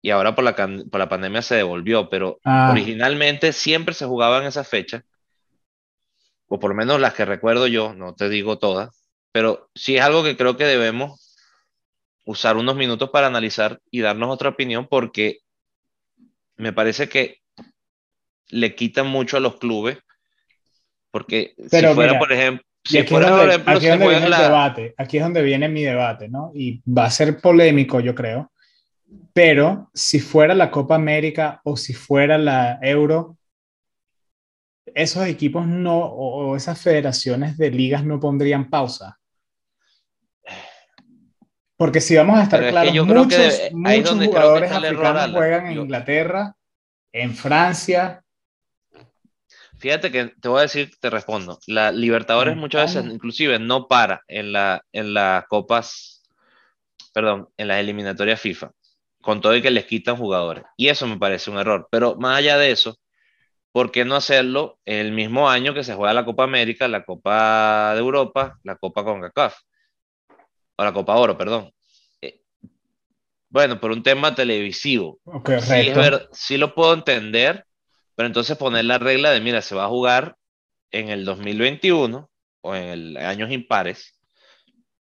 [0.00, 2.68] y ahora por la, por la pandemia se devolvió, pero ah.
[2.70, 5.02] originalmente siempre se jugaba en esa fecha,
[6.46, 9.03] o por lo menos las que recuerdo yo, no te digo todas,
[9.34, 11.36] pero sí es algo que creo que debemos
[12.24, 15.40] usar unos minutos para analizar y darnos otra opinión porque
[16.54, 17.38] me parece que
[18.50, 19.98] le quitan mucho a los clubes,
[21.10, 25.68] porque si fuera, por ejemplo, aquí, es donde, viene el debate, aquí es donde viene
[25.68, 26.52] mi debate, ¿no?
[26.54, 28.52] Y va a ser polémico, yo creo.
[29.32, 33.36] Pero si fuera la Copa América o si fuera la Euro,
[34.94, 39.18] esos equipos no, o esas federaciones de ligas no pondrían pausa.
[41.76, 46.54] Porque si vamos a estar claros, muchos, muchos jugadores africanos juegan en Inglaterra,
[47.12, 48.22] en Francia.
[49.78, 51.58] Fíjate que te voy a decir, te respondo.
[51.66, 56.22] La Libertadores muchas veces inclusive no para en, la, en las copas,
[57.12, 58.70] perdón, en las eliminatorias FIFA,
[59.20, 60.64] con todo y que les quitan jugadores.
[60.76, 61.88] Y eso me parece un error.
[61.90, 62.98] Pero más allá de eso,
[63.72, 67.94] ¿por qué no hacerlo el mismo año que se juega la Copa América, la Copa
[67.94, 69.56] de Europa, la Copa CONCACAF?
[70.76, 71.70] O la Copa Oro, perdón.
[72.20, 72.40] Eh,
[73.48, 75.20] bueno, por un tema televisivo.
[75.60, 75.92] sí,
[76.32, 77.66] sí lo puedo entender,
[78.14, 80.36] pero entonces poner la regla de, mira, se va a jugar
[80.90, 82.30] en el 2021
[82.62, 84.18] o en el años impares,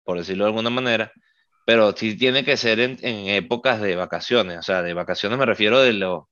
[0.04, 1.12] por decirlo de alguna manera,
[1.64, 5.80] pero sí tiene que ser en, épocas de vacaciones, o sea, de vacaciones me refiero
[5.80, 6.28] de, lo,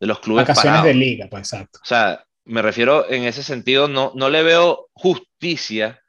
[0.00, 0.46] de los clubes.
[0.46, 1.80] Vacaciones de liga, pues exacto.
[1.82, 6.00] O sea, me refiero en ese sentido, no, no le veo justicia.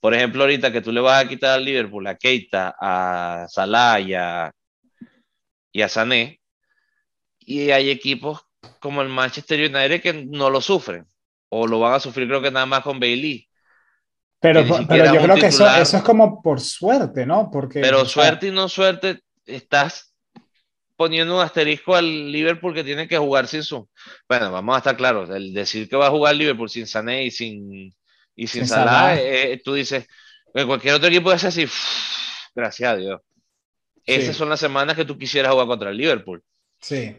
[0.00, 4.00] Por ejemplo, ahorita que tú le vas a quitar al Liverpool, a Keita, a Salah
[4.00, 4.50] y a,
[5.72, 6.40] y a Sané,
[7.38, 8.40] y hay equipos
[8.78, 11.06] como el Manchester United que no lo sufren,
[11.50, 13.46] o lo van a sufrir creo que nada más con Bailey.
[14.40, 17.50] Pero, pero yo creo que eso, eso, es como por suerte, ¿no?
[17.52, 20.14] Porque, pero suerte y no suerte, estás
[20.96, 23.86] poniendo un asterisco al Liverpool que tiene que jugar sin su.
[24.26, 27.30] Bueno, vamos a estar claros, el decir que va a jugar Liverpool sin Sané y
[27.30, 27.94] sin,
[28.40, 30.06] y sin, Salah, eh, tú dices,
[30.54, 31.66] en cualquier otro equipo es así,
[32.54, 33.20] gracias a Dios.
[34.06, 36.42] Esas son las semanas que tú quisieras jugar contra el Liverpool.
[36.80, 37.14] Sí.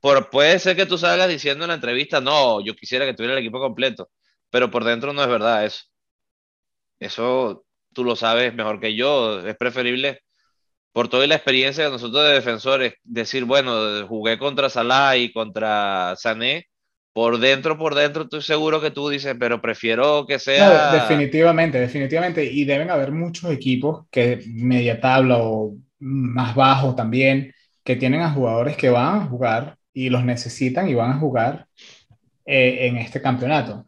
[0.00, 3.34] Por, puede ser que tú salgas diciendo en la entrevista, no, yo quisiera que tuviera
[3.34, 4.10] el equipo completo,
[4.50, 5.84] pero por dentro no es verdad eso.
[6.98, 9.46] Eso tú lo sabes mejor que yo.
[9.46, 10.24] Es preferible
[10.90, 16.16] por toda la experiencia de nosotros de defensores, decir, bueno, jugué contra Salah y contra
[16.16, 16.66] Sané,
[17.14, 20.92] por dentro, por dentro, estoy seguro que tú dices, pero prefiero que sea...
[20.92, 27.96] definitivamente, definitivamente, y deben haber muchos equipos que media tabla o más bajo también, que
[27.96, 31.66] tienen a jugadores que van a jugar y los necesitan y van a jugar
[32.44, 33.86] eh, en este campeonato.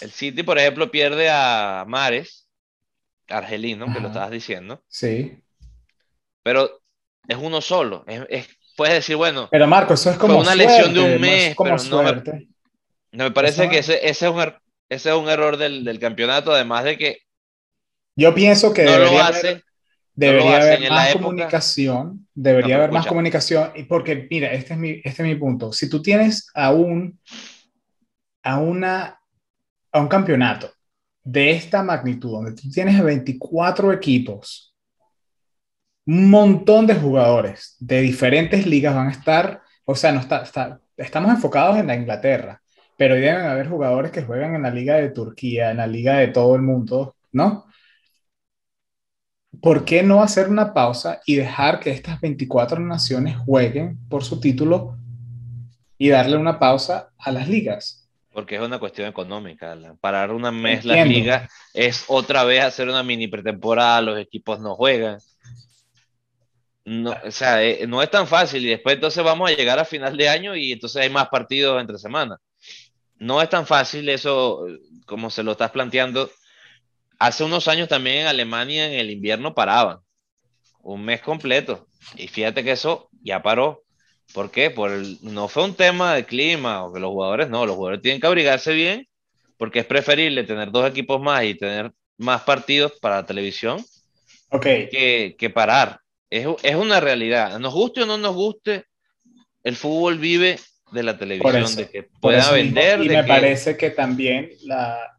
[0.00, 2.46] El City, por ejemplo, pierde a Mares,
[3.28, 4.84] argelino, que lo estabas diciendo.
[4.86, 5.42] Sí
[6.48, 6.80] pero
[7.28, 8.06] es uno solo.
[8.06, 9.48] Es, puedes decir, bueno.
[9.50, 11.54] Pero Marco, eso es como una lesión de un mes.
[11.54, 12.48] Como pero no, me,
[13.34, 16.84] parece que ese, ese, es un, er, ese es un error del, del, campeonato, además
[16.84, 17.18] de que.
[18.16, 19.64] Yo pienso que debería haber,
[20.14, 22.26] debería haber más comunicación.
[22.34, 23.70] Debería haber más comunicación.
[23.76, 25.72] Y porque, mira, este es, mi, este es mi punto.
[25.72, 27.20] Si tú tienes a un,
[28.42, 29.20] a una,
[29.92, 30.72] a un campeonato
[31.22, 34.68] de esta magnitud, donde tú tienes 24 equipos
[36.08, 40.80] un montón de jugadores de diferentes ligas van a estar, o sea, no está, está,
[40.96, 42.62] estamos enfocados en la Inglaterra,
[42.98, 46.28] pero deben haber jugadores que juegan en la liga de Turquía, en la liga de
[46.28, 47.64] todo el mundo, ¿no?
[49.62, 54.40] ¿Por qué no hacer una pausa y dejar que estas 24 naciones jueguen por su
[54.40, 54.96] título
[55.96, 58.08] y darle una pausa a las ligas?
[58.32, 59.76] Porque es una cuestión económica.
[60.00, 64.74] Parar una mes las ligas es otra vez hacer una mini pretemporada, los equipos no
[64.74, 65.18] juegan
[66.88, 69.84] no, o sea, eh, no es tan fácil y después entonces vamos a llegar a
[69.84, 72.38] final de año y entonces hay más partidos entre semanas.
[73.18, 74.66] No es tan fácil eso
[75.06, 76.30] como se lo estás planteando.
[77.18, 79.98] Hace unos años también en Alemania en el invierno paraban
[80.82, 83.82] un mes completo y fíjate que eso ya paró.
[84.32, 84.70] ¿Por qué?
[84.70, 84.90] Por
[85.22, 88.26] no fue un tema de clima o que los jugadores no, los jugadores tienen que
[88.26, 89.08] abrigarse bien
[89.56, 93.84] porque es preferible tener dos equipos más y tener más partidos para la televisión
[94.50, 94.88] okay.
[94.88, 96.00] que, que parar
[96.30, 97.58] es, es, una realidad.
[97.58, 98.84] Nos guste o no nos guste,
[99.62, 100.58] el fútbol vive
[100.92, 103.02] de la televisión, de que pueda vender.
[103.02, 105.16] Y me parece que también la,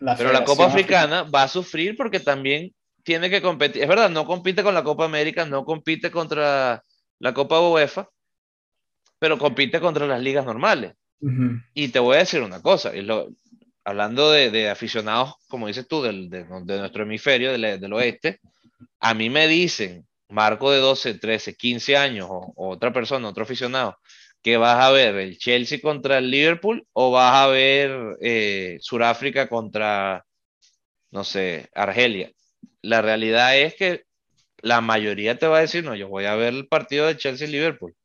[0.00, 3.82] la Pero la Copa Africana va a sufrir porque también tiene que competir.
[3.82, 6.82] Es verdad, no compite con la Copa América, no compite contra
[7.18, 8.08] la Copa UEFA,
[9.18, 10.94] pero compite contra las ligas normales.
[11.74, 13.28] Y te voy a decir una cosa, lo,
[13.84, 18.40] hablando de, de, aficionados, como dices tú, del, de, de, nuestro hemisferio, del, del, oeste,
[19.00, 23.96] a mí me dicen marco de 12, 13, 15 años o, otra persona, otro aficionado,
[24.46, 29.48] que vas a ver el Chelsea contra el Liverpool o vas a ver eh, Sudáfrica
[29.48, 30.24] contra,
[31.10, 32.30] no sé, Argelia.
[32.80, 34.04] La realidad es que
[34.58, 37.96] la mayoría te va a decir, no, yo voy a ver el partido de Chelsea-Liverpool.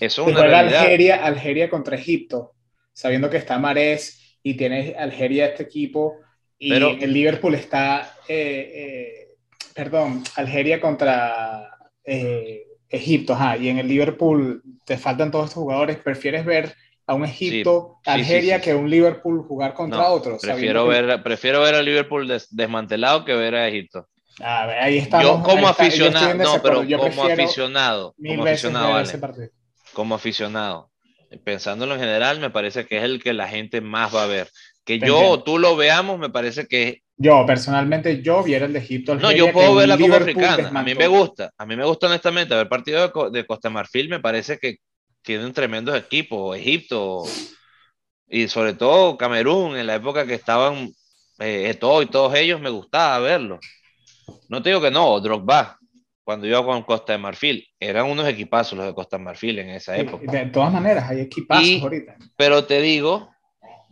[0.00, 0.80] Eso es una realidad.
[0.80, 2.54] Algeria, Algeria contra Egipto,
[2.94, 6.16] sabiendo que está Marés y tiene Algeria este equipo
[6.58, 8.16] y el Liverpool está...
[8.26, 9.28] Eh, eh,
[9.74, 15.98] perdón, Algeria contra eh, Egipto, ajá, y en el Liverpool te faltan todos estos jugadores,
[15.98, 16.74] prefieres ver
[17.06, 20.40] a un Egipto, Algeria, que un Liverpool jugar contra otros.
[20.42, 24.08] Prefiero ver, prefiero ver a Liverpool desmantelado que ver a Egipto.
[24.40, 25.26] A ver, ahí estamos.
[25.26, 29.04] Yo como aficionado, no, pero como aficionado, como aficionado,
[29.92, 30.90] como aficionado,
[31.44, 34.50] pensándolo en general, me parece que es el que la gente más va a ver.
[34.84, 38.78] Que yo o tú lo veamos, me parece que yo, personalmente, yo viera el de
[38.80, 39.14] Egipto.
[39.14, 40.70] no, yo puedo ver la Copa Africana.
[40.74, 41.50] A mí me gusta.
[41.56, 44.08] A mí me gusta, honestamente, ver partido de, de Costa Marfil.
[44.08, 44.76] Me parece que
[45.22, 46.56] tienen tremendos equipos.
[46.56, 47.24] Egipto
[48.28, 50.90] y sobre todo Camerún, en la época que estaban
[51.38, 53.60] eh, todo y todos ellos, me gustaba verlo.
[54.48, 55.78] No te digo que no, Drogba,
[56.24, 59.70] cuando iba con Costa de Marfil, eran unos equipazos los de Costa de Marfil en
[59.70, 60.30] esa época.
[60.30, 62.16] De todas maneras, hay equipazos ahorita.
[62.36, 63.30] Pero te digo,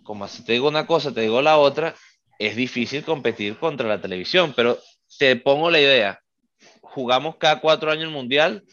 [0.02, 1.94] como si te digo una cosa, te digo la otra,
[2.38, 4.78] es difícil competir contra la televisión, pero
[5.18, 6.20] te pongo la idea,
[6.80, 8.64] jugamos cada cuatro años el Mundial,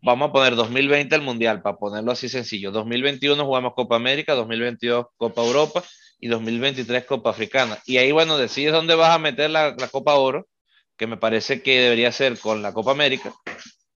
[0.00, 5.06] vamos a poner 2020 el Mundial, para ponerlo así sencillo, 2021 jugamos Copa América, 2022
[5.16, 5.82] Copa Europa
[6.18, 7.78] y 2023 Copa Africana.
[7.84, 10.46] Y ahí, bueno, decides dónde vas a meter la, la Copa Oro,
[10.96, 13.32] que me parece que debería ser con la Copa América,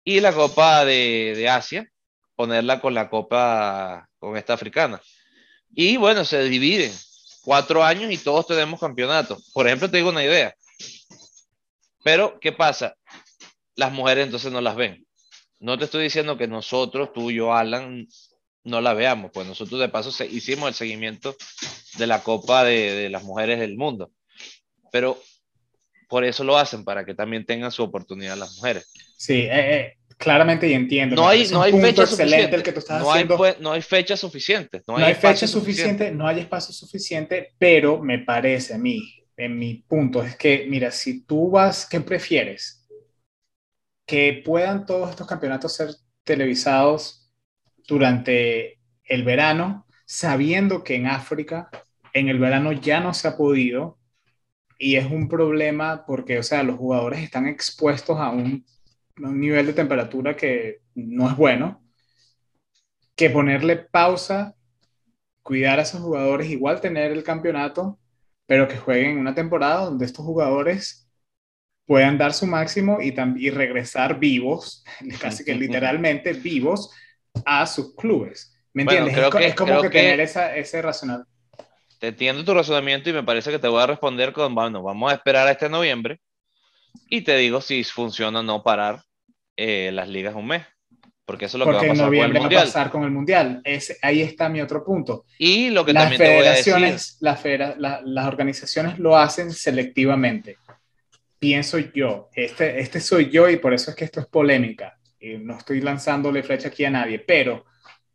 [0.03, 1.87] y la Copa de, de Asia,
[2.35, 5.01] ponerla con la Copa, con esta africana.
[5.73, 6.91] Y bueno, se dividen
[7.45, 9.51] cuatro años y todos tenemos campeonatos.
[9.53, 10.53] Por ejemplo, te digo una idea.
[12.03, 12.95] Pero, ¿qué pasa?
[13.75, 15.05] Las mujeres entonces no las ven.
[15.59, 18.07] No te estoy diciendo que nosotros, tú y yo, Alan,
[18.63, 21.35] no la veamos, pues nosotros de paso hicimos el seguimiento
[21.97, 24.11] de la Copa de, las Mujeres del Mundo.
[24.91, 25.21] Pero
[26.09, 28.91] por eso lo hacen, para que también tengan su oportunidad las mujeres.
[29.17, 31.15] Sí, eh, eh, claramente y entiendo.
[31.15, 33.43] No hay, no hay fecha excelente el que tú estás no haciendo.
[33.43, 34.83] Hay, no hay fecha suficiente.
[34.87, 39.75] No hay, fecha suficiente, no hay espacio suficiente, pero me parece a mí, en mi
[39.75, 42.87] punto, es que, mira, si tú vas, ¿qué prefieres?
[44.05, 45.89] Que puedan todos estos campeonatos ser
[46.23, 47.29] televisados
[47.87, 51.69] durante el verano, sabiendo que en África
[52.13, 53.99] en el verano ya no se ha podido
[54.77, 58.65] y es un problema porque, o sea, los jugadores están expuestos a un
[59.17, 61.81] un nivel de temperatura que no es bueno,
[63.15, 64.55] que ponerle pausa,
[65.41, 67.99] cuidar a esos jugadores, igual tener el campeonato,
[68.45, 71.09] pero que jueguen una temporada donde estos jugadores
[71.85, 74.83] puedan dar su máximo y, y regresar vivos,
[75.21, 76.91] casi que literalmente vivos,
[77.45, 78.53] a sus clubes.
[78.73, 79.17] ¿Me entiendes?
[79.17, 81.25] es, como que, tener ese racional.
[81.99, 85.11] Te entiendo tu razonamiento y me parece que te voy a responder con, bueno, vamos
[85.11, 86.19] a esperar a este noviembre
[87.09, 89.01] y te digo si funciona o no parar
[89.57, 90.63] eh, las ligas un mes.
[91.25, 92.53] Porque eso es lo que va a pasar con el mundial.
[92.53, 93.61] Va a pasar con el mundial.
[94.03, 95.25] ahí está mi otro punto.
[95.39, 97.75] Y lo que las también federaciones, te voy a decir.
[98.05, 100.57] las organizaciones lo hacen selectivamente.
[101.39, 104.99] Pienso yo, este, este soy yo y por eso es que esto es polémica.
[105.19, 107.65] Y no estoy lanzándole flecha aquí a nadie, pero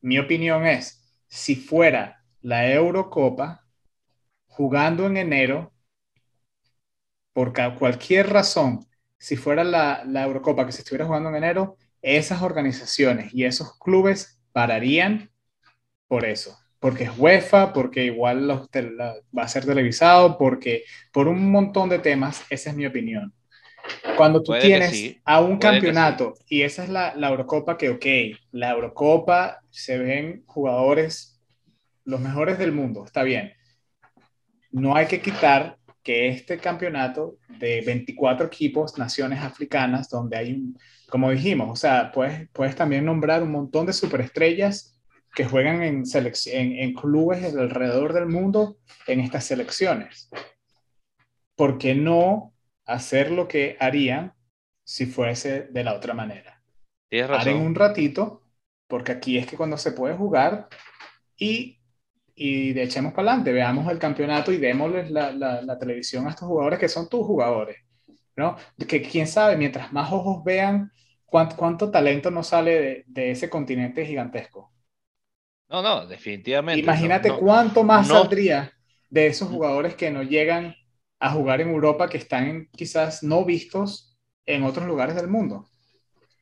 [0.03, 3.67] mi opinión es, si fuera la Eurocopa
[4.47, 5.73] jugando en enero,
[7.41, 8.85] por cualquier razón,
[9.17, 13.79] si fuera la, la Eurocopa que se estuviera jugando en enero, esas organizaciones y esos
[13.79, 15.31] clubes pararían
[16.07, 21.89] por eso, porque es UEFA, porque igual va a ser televisado, porque por un montón
[21.89, 23.33] de temas, esa es mi opinión.
[24.19, 28.73] Cuando tú tienes a un campeonato y esa es la, la, Eurocopa que, ok, la
[28.73, 31.41] Eurocopa se ven jugadores,
[32.05, 33.55] los mejores del mundo, está bien.
[34.73, 40.75] No hay que quitar que este campeonato de 24 equipos, naciones africanas, donde hay,
[41.09, 44.99] como dijimos, o sea, puedes, puedes también nombrar un montón de superestrellas
[45.35, 50.31] que juegan en, en, en clubes alrededor del mundo en estas selecciones.
[51.55, 52.55] ¿Por qué no
[52.87, 54.35] hacer lo que harían
[54.85, 56.63] si fuese de la otra manera?
[57.11, 58.43] Tienes un ratito,
[58.89, 60.69] porque aquí es que cuando se puede jugar
[61.37, 61.80] y
[62.43, 66.49] y de echemos para adelante, veamos el campeonato y démosles la, la, televisión a estos
[66.49, 67.77] jugadores que son tus jugadores,
[68.35, 68.57] ¿no?
[68.89, 70.91] Que quién sabe, mientras más ojos vean,
[71.27, 74.73] cuánto, cuánto talento nos sale de, de, ese continente gigantesco.
[75.69, 76.81] No, no, definitivamente.
[76.81, 78.73] Imagínate cuánto más saldría
[79.11, 80.75] de esos jugadores que no llegan
[81.19, 84.17] a jugar en Europa, que están quizás no vistos
[84.47, 85.67] en otros lugares del mundo.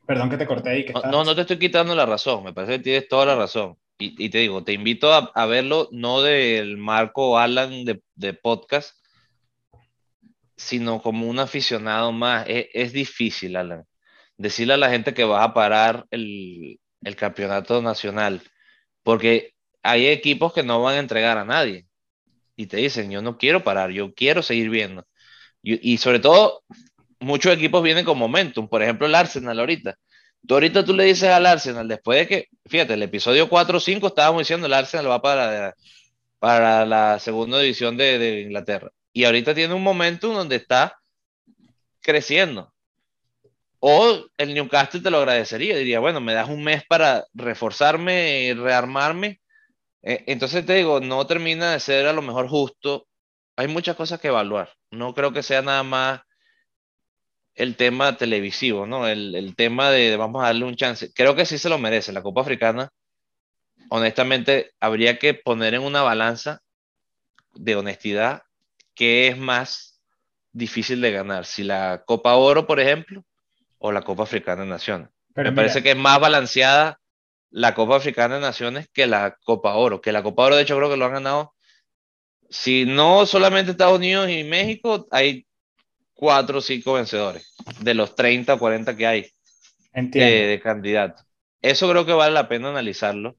[0.07, 0.84] Perdón que te corté ahí.
[0.86, 3.34] Que no, no, no te estoy quitando la razón, me parece que tienes toda la
[3.34, 8.96] razón y, te digo, te invito a, verlo no del Marco Alan de, podcast,
[10.57, 12.46] sino como un aficionado más.
[12.49, 13.84] Es, difícil, Alan,
[14.36, 16.78] decirle a la gente que vas a parar el,
[17.16, 18.42] campeonato nacional,
[19.03, 21.86] porque hay equipos que no van a entregar a nadie
[22.57, 25.07] y te dicen, yo no quiero parar, yo quiero seguir viendo.
[25.62, 26.62] Y, y sobre todo,
[27.20, 29.99] muchos equipos vienen con momentum, por ejemplo el Arsenal ahorita
[30.49, 33.80] Tú ahorita tú le dices al Arsenal, después de que, fíjate, el episodio 4 o
[33.80, 35.74] 5 estábamos diciendo el Arsenal va para,
[36.38, 38.90] para la segunda división de, de Inglaterra.
[39.12, 40.96] Y ahorita tiene un momento donde está
[42.01, 42.72] creciendo.
[43.80, 48.55] O el Newcastle te lo agradecería, diría, bueno, me das un mes para reforzarme, y
[48.55, 49.42] rearmarme.
[50.03, 53.07] Eh, entonces te digo, no termina de ser a lo mejor justo.
[53.57, 54.72] Hay muchas cosas que evaluar.
[54.90, 56.22] No creo que sea nada más
[57.59, 59.09] el tema televisivo, ¿no?
[59.09, 61.12] El, tema de, vamos a darle un chance.
[61.12, 62.12] Creo que sí se lo merece.
[62.12, 62.90] La Copa Africana,
[63.90, 66.62] honestamente, habría que poner en una balanza
[67.54, 68.42] de honestidad
[68.94, 70.00] qué es más
[70.52, 71.46] difícil de ganar.
[71.46, 73.24] Si la Copa Oro, por ejemplo,
[73.78, 75.09] o la Copa Africana de Naciones.
[75.34, 77.00] Me parece que es más balanceada
[77.50, 80.76] la Copa Africana de Naciones que la Copa Oro, que la Copa Oro de hecho
[80.76, 81.54] creo que lo han ganado.
[82.50, 85.47] Si no solamente Estados Unidos y México, hay
[86.19, 89.27] cuatro o cinco vencedores de los 30 o 40 que hay
[89.95, 91.25] de, candidatos.
[91.62, 93.37] Eso creo que vale la pena analizarlo.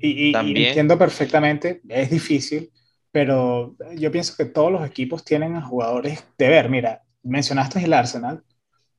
[0.00, 2.72] Y, También, entiendo perfectamente, es difícil,
[3.12, 6.68] pero yo pienso que todos los equipos tienen a jugadores de ver.
[6.68, 8.42] Mira, mencionaste el Arsenal,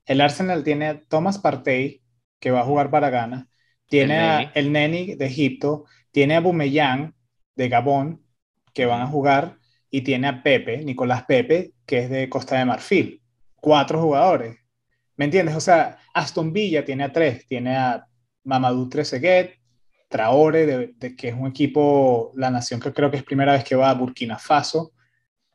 [0.05, 2.01] el Arsenal tiene a Thomas Partey,
[2.39, 3.49] que va a jugar para Ghana,
[3.89, 7.13] tiene el a el Neni de Egipto, tiene a Bumeyang
[7.55, 8.23] de Gabón,
[8.73, 9.58] que van a jugar,
[9.89, 13.21] y tiene a Pepe, Nicolás Pepe, que es de Costa de Marfil.
[13.55, 14.57] Cuatro jugadores.
[15.15, 15.55] ¿Me entiendes?
[15.55, 18.05] O sea, Aston Villa tiene a tres, tiene a
[18.43, 19.59] Mamadou Trezeguet,
[20.07, 23.75] Traore, de, que es un equipo, la nación que creo que es primera vez que
[23.75, 24.93] va a Burkina Faso,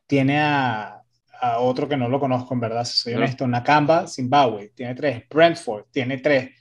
[0.07, 0.95] tiene a
[1.39, 5.23] a otro que no lo conozco, en verdad, si soy honesto, Nakamba, Zimbabue, tiene tres,
[5.29, 6.51] Brentford tiene tres,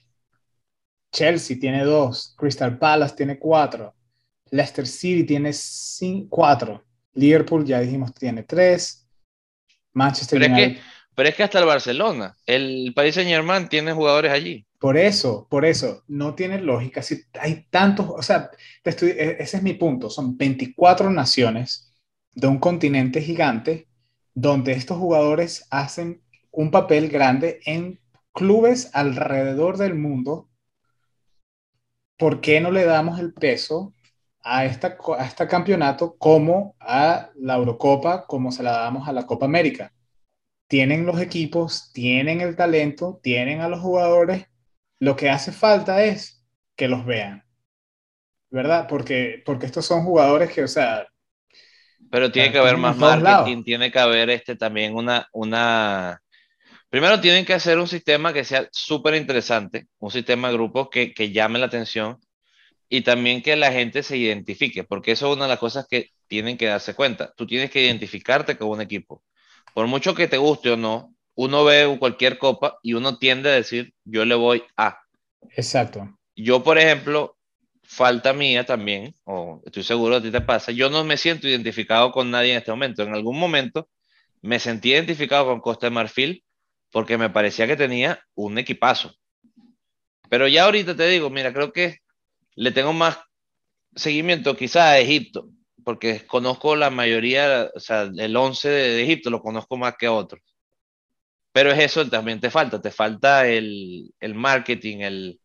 [1.13, 3.95] Chelsea tiene dos, Crystal Palace tiene cuatro,
[4.51, 6.85] Leicester City tiene cinco, cuatro,
[7.15, 9.07] Liverpool ya dijimos tiene tres,
[9.93, 10.71] Manchester pero United.
[10.71, 10.85] Es que,
[11.15, 14.67] pero es que hasta el Barcelona, el Paris Saint Germain tiene jugadores allí.
[14.79, 17.01] Por eso, por eso, no tiene lógica.
[17.03, 18.51] Si hay tantos, o sea,
[18.85, 21.91] e, ese es mi punto, son 24 naciones
[22.35, 23.89] de un continente gigante
[24.35, 28.01] donde estos jugadores hacen un papel grande en
[28.33, 30.51] clubes alrededor del mundo,
[32.19, 33.94] ¿por qué no le damos el peso
[34.45, 39.27] a, esta, a este campeonato como a la Eurocopa, como se la damos a la
[39.27, 39.93] Copa América?
[40.69, 44.47] Tienen los equipos, tienen el talento, tienen a los jugadores.
[45.01, 46.45] Lo que hace falta es
[46.77, 47.45] que los vean,
[48.51, 48.87] ¿verdad?
[48.89, 51.07] Porque, porque estos son jugadores que, o sea,
[52.11, 56.23] pero tiene que haber más marketing, tiene que haber este, también una, una...
[56.89, 61.13] Primero tienen que hacer un sistema que sea súper interesante, un sistema de grupos que,
[61.13, 62.21] que llame la atención
[62.89, 66.11] y también que la gente se identifique, porque eso es una de las cosas que
[66.27, 67.33] tienen que darse cuenta.
[67.37, 69.23] Tú tienes que identificarte con un equipo.
[69.73, 73.55] Por mucho que te guste o no, uno ve cualquier copa y uno tiende a
[73.55, 74.99] decir, yo le voy a.
[75.51, 76.19] Exacto.
[76.37, 77.37] Yo, por ejemplo,
[77.83, 82.13] falta mía también, o estoy seguro a ti te pasa, yo no me siento identificado
[82.13, 83.03] con nadie en este momento.
[83.03, 83.89] En algún momento
[84.43, 86.45] me sentí identificado con Costa de Marfil
[86.91, 89.15] porque me parecía que tenía un equipazo.
[90.29, 91.99] Pero ya ahorita te digo, mira, creo que
[92.57, 93.19] le tengo más
[93.95, 95.49] seguimiento quizás a Egipto,
[95.85, 100.43] porque conozco la mayoría, o sea, el 11 de, Egipto lo conozco más que otros.
[101.53, 105.41] Pero es eso, también te falta, te falta el, el marketing, el,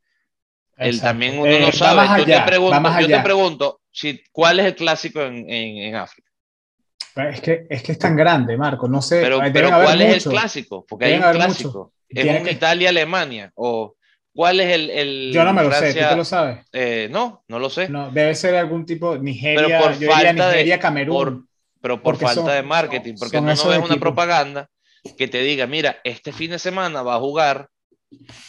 [0.78, 2.20] él también uno no eh, sabe.
[2.20, 6.30] Yo, te pregunto, yo te pregunto, si, ¿cuál es el clásico en, en, África?
[7.16, 9.22] Es que, es que es tan grande, Marco, no sé.
[9.22, 10.86] Pero, pero ¿cuál es el clásico?
[10.88, 11.94] Porque hay un clásico.
[12.08, 13.52] ¿Es un Italia-Alemania?
[13.56, 13.96] ¿O
[14.34, 16.66] cuál es el, el Yo no me lo sé, ¿tú te lo sabes?
[16.72, 17.90] Eh, no, no lo sé.
[17.90, 21.48] No, debe ser algún tipo Nigeria, pero por falta Nigeria, de, Camerún.
[21.82, 24.70] pero por falta de marketing, porque no, no ves una propaganda
[25.18, 27.70] que te diga, mira, este fin de semana va a jugar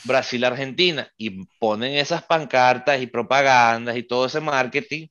[0.04, 5.08] Brasil-Argentina y ponen esas pancartas y propagandas y todo ese marketing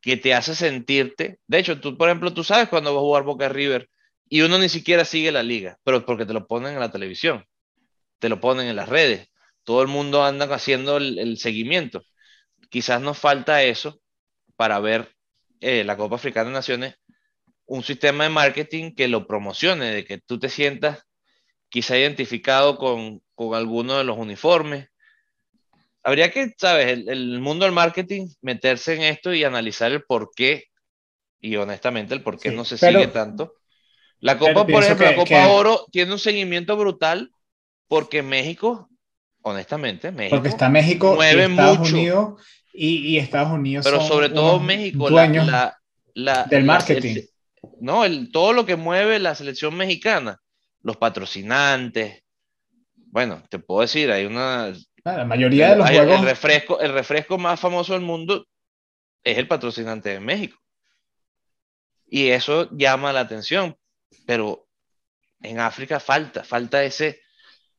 [0.00, 1.38] que te hace sentirte.
[1.46, 3.88] De hecho, tú, por ejemplo, tú sabes cuando vas a jugar Boca River
[4.28, 7.44] y uno ni siquiera sigue la liga, pero porque te lo ponen en la televisión,
[8.18, 9.28] te lo ponen en las redes,
[9.64, 12.02] todo el mundo anda haciendo el, seguimiento.
[12.70, 14.00] Quizás nos falta eso
[14.56, 15.14] para ver
[15.60, 16.94] eh, la Copa Africana de Naciones,
[17.66, 21.04] un sistema de marketing que lo promocione, de que tú te sientas
[21.68, 24.88] quizá identificado con, con alguno de los uniformes.
[26.02, 26.86] Habría que, ¿sabes?
[27.06, 30.64] El, mundo del marketing, meterse en esto y analizar el por qué,
[31.40, 33.54] y honestamente el por qué no se sigue tanto.
[34.18, 37.32] La Copa, por ejemplo, la Copa Oro tiene un seguimiento brutal
[37.88, 38.88] porque México,
[39.42, 40.36] honestamente, México.
[40.36, 41.94] Porque está México mueve Estados mucho.
[41.94, 43.84] Unidos y, Estados Unidos.
[43.84, 45.78] Pero sobre todo México, la,
[46.14, 47.22] la, del marketing.
[47.80, 50.40] no, el, todo lo que mueve la selección mexicana
[50.82, 52.22] los patrocinantes.
[52.94, 54.72] Bueno, te puedo decir, hay una,
[55.04, 56.20] la mayoría de los juegos.
[56.20, 58.46] El refresco, el refresco más famoso del mundo
[59.22, 60.58] es el patrocinante de México.
[62.06, 63.76] Y eso llama la atención,
[64.26, 64.66] pero
[65.40, 67.21] en África falta, falta ese...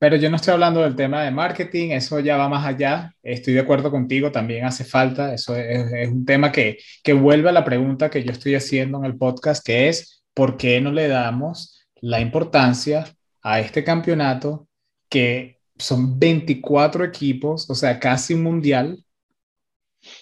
[0.03, 3.15] Pero yo no estoy hablando del tema de marketing, eso ya va más allá.
[3.23, 5.33] Estoy de acuerdo contigo, también hace falta.
[5.33, 8.97] Eso es, es un tema que, que vuelve a la pregunta que yo estoy haciendo
[8.97, 13.05] en el podcast, que es, ¿por qué no le damos la importancia
[13.41, 14.67] a este campeonato
[15.07, 19.05] que son 24 equipos, o sea, casi un mundial,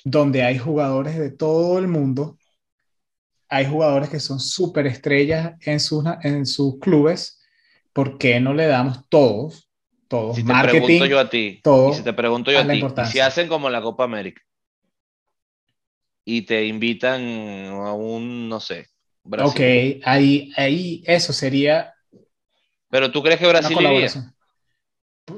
[0.03, 2.37] donde hay jugadores de todo el mundo.
[3.49, 7.41] Hay jugadores que son súper estrellas en sus, en sus clubes.
[7.93, 9.69] ¿Por qué no le damos todos?
[10.11, 10.35] Todos.
[10.35, 13.47] Si te pregunto yo a ti, todo si te pregunto yo a, ti, si hacen
[13.47, 14.41] como la Copa América
[16.25, 17.21] y te invitan
[17.67, 18.89] a un, no sé,
[19.23, 19.49] Brasil.
[19.49, 21.93] Ok, ahí, ahí eso sería.
[22.89, 24.33] Pero tú crees que Brasil iría?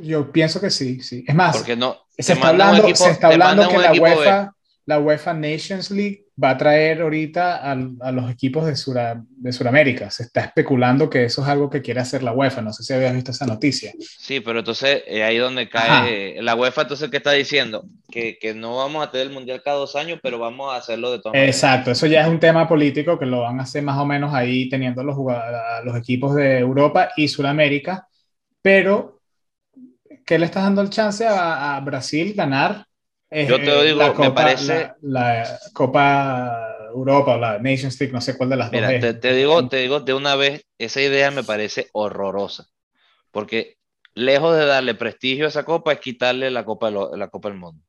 [0.02, 1.24] Yo pienso que sí, sí.
[1.28, 4.56] Es más, Porque no, se, está hablando, se está hablando que la UEFA,
[4.86, 9.54] la UEFA Nations League va a traer ahorita a, a los equipos de, Sura, de
[9.54, 10.10] Sudamérica.
[10.10, 12.62] Se está especulando que eso es algo que quiere hacer la UEFA.
[12.62, 13.94] No sé si habías visto esa noticia.
[14.00, 17.86] Sí, pero entonces eh, ahí donde cae la UEFA, entonces, ¿qué está diciendo?
[18.10, 21.12] Que, que, no vamos a tener el Mundial cada dos años, pero vamos a hacerlo
[21.12, 21.56] de todas maneras.
[21.56, 24.34] Exacto, eso ya es un tema político que lo van a hacer más o menos
[24.34, 25.18] ahí teniendo los,
[25.84, 28.08] los equipos de Europa y Sudamérica.
[28.62, 29.22] Pero
[30.26, 32.86] ¿qué le estás dando el chance a, a Brasil ganar?
[33.34, 34.92] Eh, Yo te digo, la Copa, me parece.
[35.02, 39.02] La, la, Copa Europa o la Nations League, no sé cuál de las Mira, dos.
[39.02, 42.68] Te, te, digo, te digo de una vez, esa idea me parece horrorosa.
[43.32, 43.78] Porque
[44.14, 47.84] lejos de darle prestigio a esa copa, es quitarle la Copa, la copa del Mundo.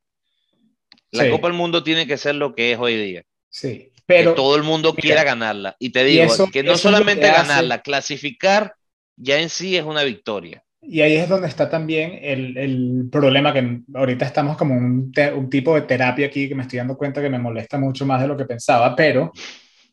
[1.11, 1.29] La sí.
[1.29, 3.23] Copa del Mundo tiene que ser lo que es hoy día.
[3.49, 4.31] Sí, pero.
[4.31, 5.75] Que todo el mundo mira, quiera ganarla.
[5.79, 8.73] Y te digo, y eso, que no solamente que ganarla, clasificar
[9.15, 10.64] ya en sí es una victoria.
[10.87, 15.33] Y ahí es donde está también el, el problema que ahorita estamos como un, te,
[15.33, 18.21] un, tipo de terapia aquí que me estoy dando cuenta que me molesta mucho más
[18.21, 19.31] de lo que pensaba, pero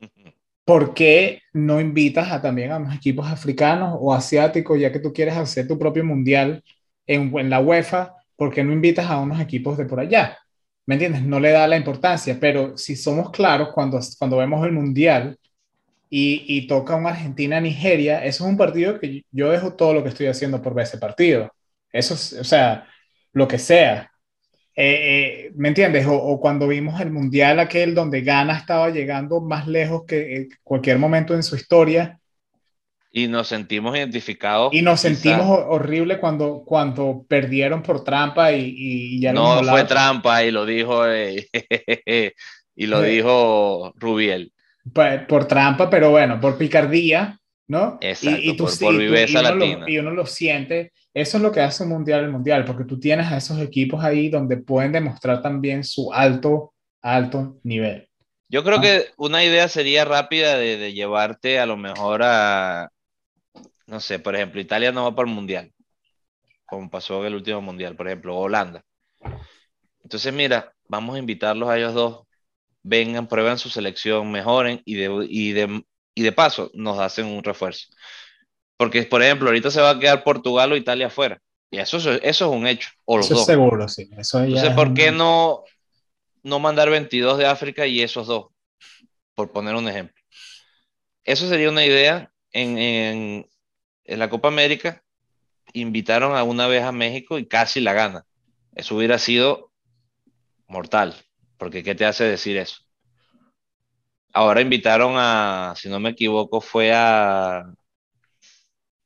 [0.64, 5.12] ¿por qué no invitas a, también a unos equipos africanos o asiáticos, ya que tú
[5.12, 6.62] quieres hacer tu propio mundial
[7.06, 8.14] en, en la UEFA?
[8.36, 10.38] ¿Por qué no invitas a unos equipos de por allá?
[10.86, 11.22] ¿Me entiendes?
[11.22, 15.38] No le da la importancia, pero si somos claros, cuando, cuando vemos el mundial,
[16.14, 20.10] y, y, toca un Argentina-Nigeria, eso es un partido que yo dejo todo lo que
[20.10, 21.50] estoy haciendo por ver ese partido.
[21.90, 22.86] Eso, es, o sea,
[23.32, 24.12] lo que sea.
[24.76, 26.06] Eh, eh, ¿Me entiendes?
[26.06, 30.48] O, o, cuando vimos el mundial aquel donde Ghana estaba llegando más lejos que en
[30.62, 32.20] cualquier momento en su historia.
[33.10, 34.74] Y nos sentimos identificados.
[34.74, 40.44] Y nos sentimos horrible cuando, cuando perdieron por trampa y, y ya No fue trampa
[40.44, 41.48] y lo dijo, eh,
[42.76, 44.52] y lo dijo Rubiel
[45.28, 47.98] por, trampa, pero bueno, por picardía, ¿no?
[48.00, 49.78] Exacto, y, y tú, por, por viveza y, latina.
[49.80, 50.92] Lo, y uno lo siente.
[51.14, 54.02] Eso es lo que hace un mundial el mundial, porque tú tienes a esos equipos
[54.02, 58.08] ahí donde pueden demostrar también su alto, alto nivel.
[58.48, 58.82] Yo creo ah.
[58.82, 62.90] que una idea sería rápida de, de, llevarte a lo mejor a,
[63.86, 65.72] no sé, por ejemplo, Italia no va para el mundial,
[66.66, 68.82] como pasó en el último mundial, por ejemplo, Holanda.
[70.02, 72.26] Entonces, mira, vamos a invitarlos a ellos dos
[72.82, 77.42] vengan, prueban su selección, mejoren y de, y de, y de paso nos hacen un
[77.42, 77.86] refuerzo.
[78.76, 81.40] Porque, por ejemplo, ahorita se va a quedar Portugal o Italia afuera.
[81.70, 82.90] Y eso, eso es un hecho.
[83.04, 83.46] O los eso dos.
[83.46, 84.10] seguro, sí.
[84.18, 85.62] Eso ya Entonces, ¿por qué no,
[86.42, 88.46] no mandar 22 de África y esos dos?
[89.34, 90.20] Por poner un ejemplo.
[91.24, 92.30] Eso sería una idea.
[92.54, 93.48] En, en,
[94.04, 95.02] en la Copa América
[95.72, 98.26] invitaron a una vez a México y casi la gana.
[98.74, 99.70] Eso hubiera sido
[100.66, 101.14] mortal.
[101.62, 102.78] Porque ¿qué te hace decir eso?
[104.32, 107.62] Ahora invitaron a, si no me equivoco, fue a...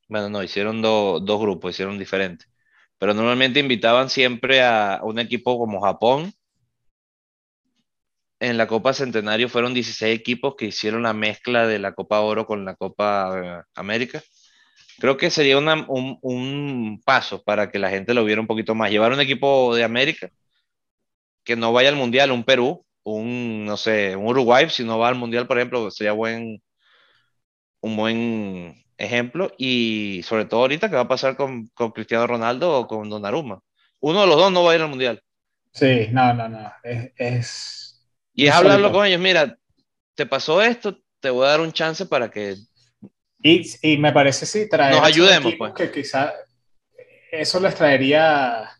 [0.07, 2.49] Bueno, no, hicieron do, dos grupos, hicieron diferentes.
[2.97, 6.33] Pero normalmente invitaban siempre a un equipo como Japón.
[8.39, 12.47] En la Copa Centenario fueron 16 equipos que hicieron la mezcla de la Copa Oro
[12.47, 14.23] con la Copa América.
[14.97, 18.73] Creo que sería una, un, un paso para que la gente lo viera un poquito
[18.73, 18.89] más.
[18.89, 20.31] Llevar un equipo de América
[21.47, 25.07] que no vaya al mundial, un Perú, un, no sé, un Uruguay, si no va
[25.07, 26.61] al mundial, por ejemplo, sería buen,
[27.79, 29.53] un buen ejemplo.
[29.57, 33.61] Y sobre todo ahorita, ¿qué va a pasar con, con Cristiano Ronaldo o con Donnarumma?
[34.01, 35.23] Uno de los dos no va a ir al mundial.
[35.71, 36.69] Sí, no, no, no.
[36.83, 37.13] Es.
[37.15, 38.05] es...
[38.33, 39.57] Y es hablarlo con ellos, mira,
[40.15, 42.57] te pasó esto, te voy a dar un chance para que.
[43.41, 44.95] Y, y me parece, sí, traer.
[44.95, 45.73] Nos ayudemos, pues.
[45.73, 46.33] Que quizá
[47.31, 48.76] eso les traería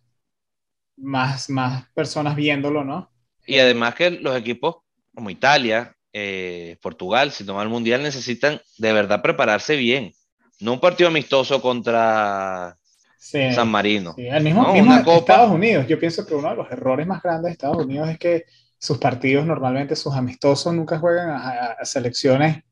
[0.97, 3.09] más, más personas viéndolo, ¿no?
[3.45, 4.77] Y además que los equipos
[5.13, 10.13] como Italia, eh, Portugal, si toman el Mundial, necesitan de verdad prepararse bien.
[10.59, 12.77] No un partido amistoso contra
[13.17, 14.15] San Marino.
[14.17, 15.87] el mismo, Estados Unidos.
[15.87, 18.45] Yo pienso que uno de los errores más grandes de Estados Unidos es que
[18.77, 22.63] sus partidos normalmente, sus amistosos, nunca juegan a, selecciones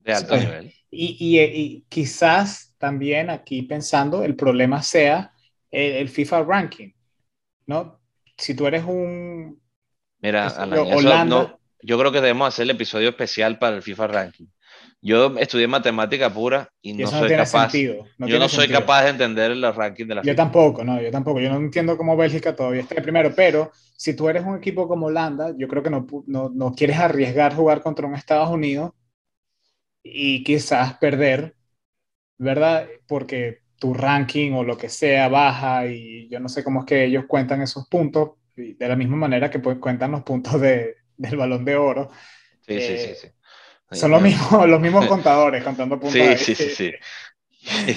[0.00, 0.74] de alto nivel.
[0.90, 5.32] Y, quizás también aquí pensando, el problema sea
[5.70, 6.90] el, FIFA ranking,
[7.66, 8.00] ¿no?
[8.36, 9.60] Si tú eres un...
[10.20, 10.48] Mira,
[10.94, 14.46] Holanda, yo creo que debemos hacer el episodio especial para el FIFA ranking.
[15.02, 17.72] Yo estudié matemática pura y, no soy capaz.
[17.72, 21.40] yo no soy capaz de entender los rankings de la Yo tampoco, no, yo tampoco.
[21.40, 25.06] Yo no entiendo cómo Bélgica todavía está primero, pero si tú eres un equipo como
[25.06, 28.92] Holanda, yo creo que no, no, no quieres arriesgar jugar contra un Estados Unidos
[30.02, 31.56] y quizás perder,
[32.36, 32.86] ¿verdad?
[33.06, 37.04] Porque tu ranking o lo que sea baja y yo no sé cómo es que
[37.06, 41.36] ellos cuentan esos puntos, de la misma manera que pues, cuentan los puntos de, del
[41.36, 42.10] balón de oro.
[42.60, 43.28] Sí, sí, sí, sí.
[43.90, 46.12] Son los mismos, los mismos contadores contando puntos.
[46.12, 46.92] Sí, sí, sí, sí.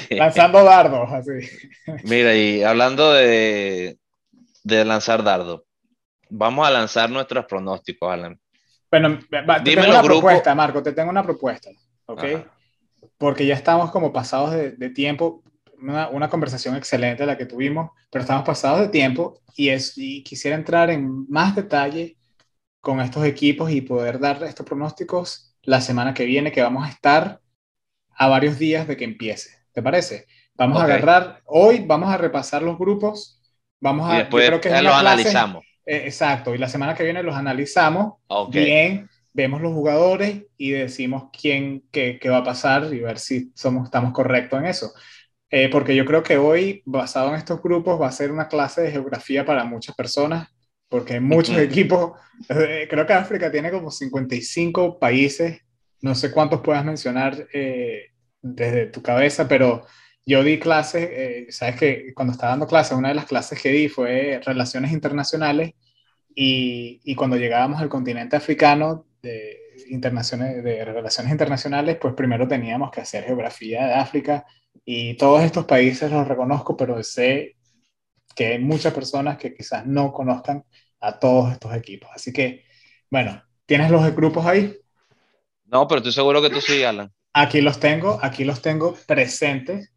[0.15, 1.31] Lanzando dardos, así.
[2.05, 3.97] Mira, y hablando de,
[4.63, 5.63] de lanzar dardos,
[6.29, 8.39] vamos a lanzar nuestros pronósticos, Alan.
[8.89, 11.71] Bueno, te tengo una propuesta, Marco, te tengo una propuesta,
[12.05, 12.23] ¿ok?
[13.17, 15.43] Porque ya estamos como pasados de, de tiempo,
[15.83, 20.23] una, una, conversación excelente la que tuvimos, pero estamos pasados de tiempo y, es, y
[20.23, 22.17] quisiera entrar en más detalle
[22.81, 26.89] con estos equipos y poder dar estos pronósticos la semana que viene, que vamos a
[26.89, 27.39] estar
[28.15, 29.51] a varios días de que empiece.
[29.71, 30.27] ¿Te parece?
[30.55, 33.41] Vamos a agarrar, hoy vamos a repasar los grupos,
[33.79, 34.15] vamos a...
[34.15, 35.63] Y después creo que los analizamos.
[35.85, 38.15] Eh, exacto, y la semana que viene los analizamos
[38.49, 43.51] bien, vemos los jugadores y decimos quién, qué, qué, va a pasar y ver si
[43.55, 44.93] somos, estamos correctos en eso.
[45.55, 48.81] Eh, porque yo creo que hoy, basado en estos grupos, va a ser una clase
[48.81, 50.47] de geografía para muchas personas
[50.93, 52.11] porque hay muchos equipos,
[52.49, 55.59] eh, creo que África tiene como 55 países,
[56.01, 58.11] no sé cuántos puedas mencionar eh,
[58.43, 59.87] desde tu cabeza, pero
[60.23, 63.69] yo di clases, eh, sabes que cuando estaba dando clases, una de las clases que
[63.69, 65.71] di fue relaciones internacionales
[66.35, 69.57] y, y cuando llegábamos al continente africano de,
[69.89, 74.45] de relaciones internacionales, pues primero teníamos que hacer geografía de África
[74.85, 77.55] y todos estos países los reconozco, pero sé
[78.35, 80.65] que hay muchas personas que quizás no conozcan
[80.99, 82.09] a todos estos equipos.
[82.13, 82.65] Así que,
[83.09, 84.75] bueno, ¿tienes los grupos ahí?
[85.65, 87.11] No, pero estoy seguro que tú sí, Alan.
[87.33, 89.91] Aquí los tengo, aquí los tengo presentes.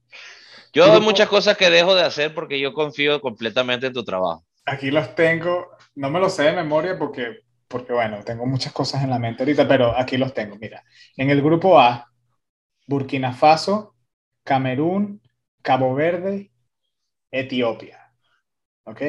[0.73, 4.45] Yo hay muchas cosas que dejo de hacer porque yo confío completamente en tu trabajo.
[4.67, 9.03] Aquí los tengo, no me los sé de memoria porque, porque, bueno, tengo muchas cosas
[9.03, 10.57] en la mente ahorita, pero aquí los tengo.
[10.57, 10.85] Mira,
[11.17, 12.11] en el grupo A,
[12.87, 13.96] Burkina Faso,
[14.47, 15.21] Camerún,
[15.61, 16.51] Cabo Verde,
[17.31, 17.99] Etiopía.
[18.85, 19.03] ¿Ok?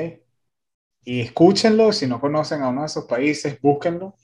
[1.08, 1.94] y escúchenlo.
[1.94, 4.16] Si no conocen a uno de esos países, búsquenlo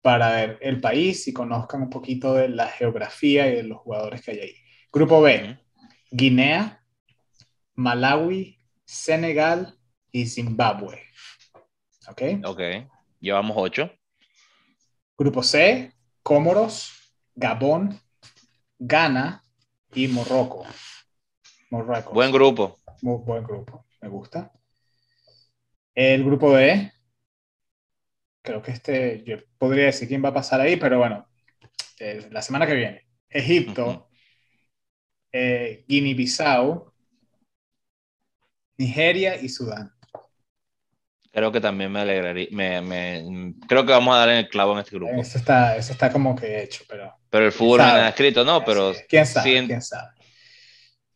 [0.00, 4.22] para ver el país y conozcan un poquito de la geografía y de los jugadores
[4.22, 4.54] que hay ahí.
[4.92, 5.58] Grupo B,
[6.12, 6.82] Guinea,
[7.74, 9.76] Malawi, Senegal
[10.12, 11.02] y Zimbabue.
[12.08, 12.22] ¿Ok?
[12.44, 12.60] Ok,
[13.18, 13.90] llevamos ocho.
[15.18, 16.92] Grupo C, Comoros,
[17.34, 18.00] Gabón,
[18.80, 19.44] Ghana
[19.94, 20.66] y Morroco.
[22.14, 22.80] Buen grupo.
[23.02, 24.50] Muy buen grupo, me gusta.
[25.94, 26.90] El grupo B,
[28.42, 31.28] creo que este, yo podría decir quién va a pasar ahí, pero bueno,
[31.98, 33.06] eh, la semana que viene.
[33.28, 34.08] Egipto,
[35.30, 36.90] eh, Guinea-Bissau,
[38.78, 39.92] Nigeria y Sudán.
[41.32, 44.80] Creo que también me alegraría, me, creo que vamos a dar en el clavo en
[44.80, 45.12] este grupo.
[45.12, 47.14] Ese está, está como que hecho, pero...
[47.30, 48.64] Pero el fútbol no ha escrito, ¿no?
[48.64, 48.92] Pero...
[49.08, 49.64] ¿Quién sabe?
[49.66, 50.10] ¿Quién sabe?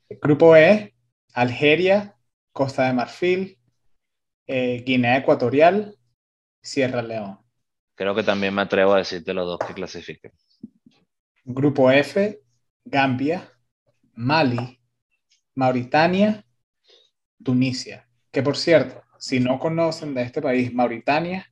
[0.09, 0.95] El grupo E,
[1.33, 2.15] Algeria,
[2.53, 3.59] Costa de Marfil,
[4.47, 5.97] eh, Guinea Ecuatorial,
[6.63, 7.41] Sierra León.
[7.97, 10.33] Creo que también me atrevo a decirte los dos que clasifiquen.
[11.45, 12.41] Grupo F,
[12.85, 13.51] Gambia,
[14.15, 14.81] Mali,
[15.55, 16.45] Mauritania,
[17.43, 18.09] Tunisia.
[18.31, 21.51] Que por cierto, si no conocen de este país, Mauritania,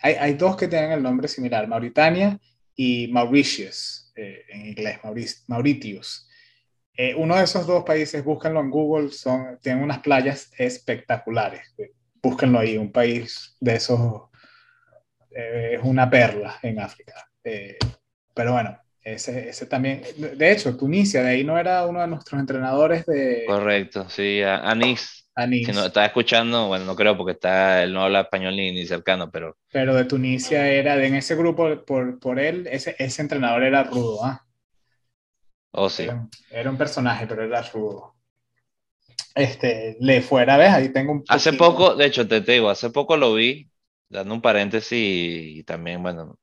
[0.00, 2.36] hay, dos que tienen el nombre similar, Mauritania
[2.74, 4.98] y Mauritius, eh, en inglés,
[5.46, 6.28] Mauritius.
[6.96, 11.72] Eh, uno de esos dos países, búsquenlo en Google, son, tienen unas playas espectaculares
[12.22, 14.22] búsquenlo ahí, un país de esos
[15.30, 17.14] eh, es una perla en África.
[17.42, 17.76] Eh,
[18.32, 23.04] pero bueno, ese, también, de hecho, Tunisia, de ahí no era uno de nuestros entrenadores
[23.06, 23.44] de...
[23.46, 25.21] Correcto, sí, Anis.
[25.34, 25.66] Anis.
[25.66, 28.86] Si no está escuchando, bueno, no creo porque está, él no habla español ni, ni
[28.86, 29.56] cercano, pero...
[29.72, 33.84] Pero de Tunisia era, de en ese grupo, por, por él, ese, ese entrenador era
[33.84, 34.44] rudo, ¿ah?
[35.70, 36.02] Oh, sí.
[36.02, 38.12] Era, era, un personaje, pero era rudo
[39.34, 40.70] este, le fuera, ¿ves?
[40.70, 41.24] Ahí tengo un...
[41.28, 43.70] Hace poco, de hecho, te, digo, hace poco lo vi,
[44.08, 46.38] dando un paréntesis y, también, bueno,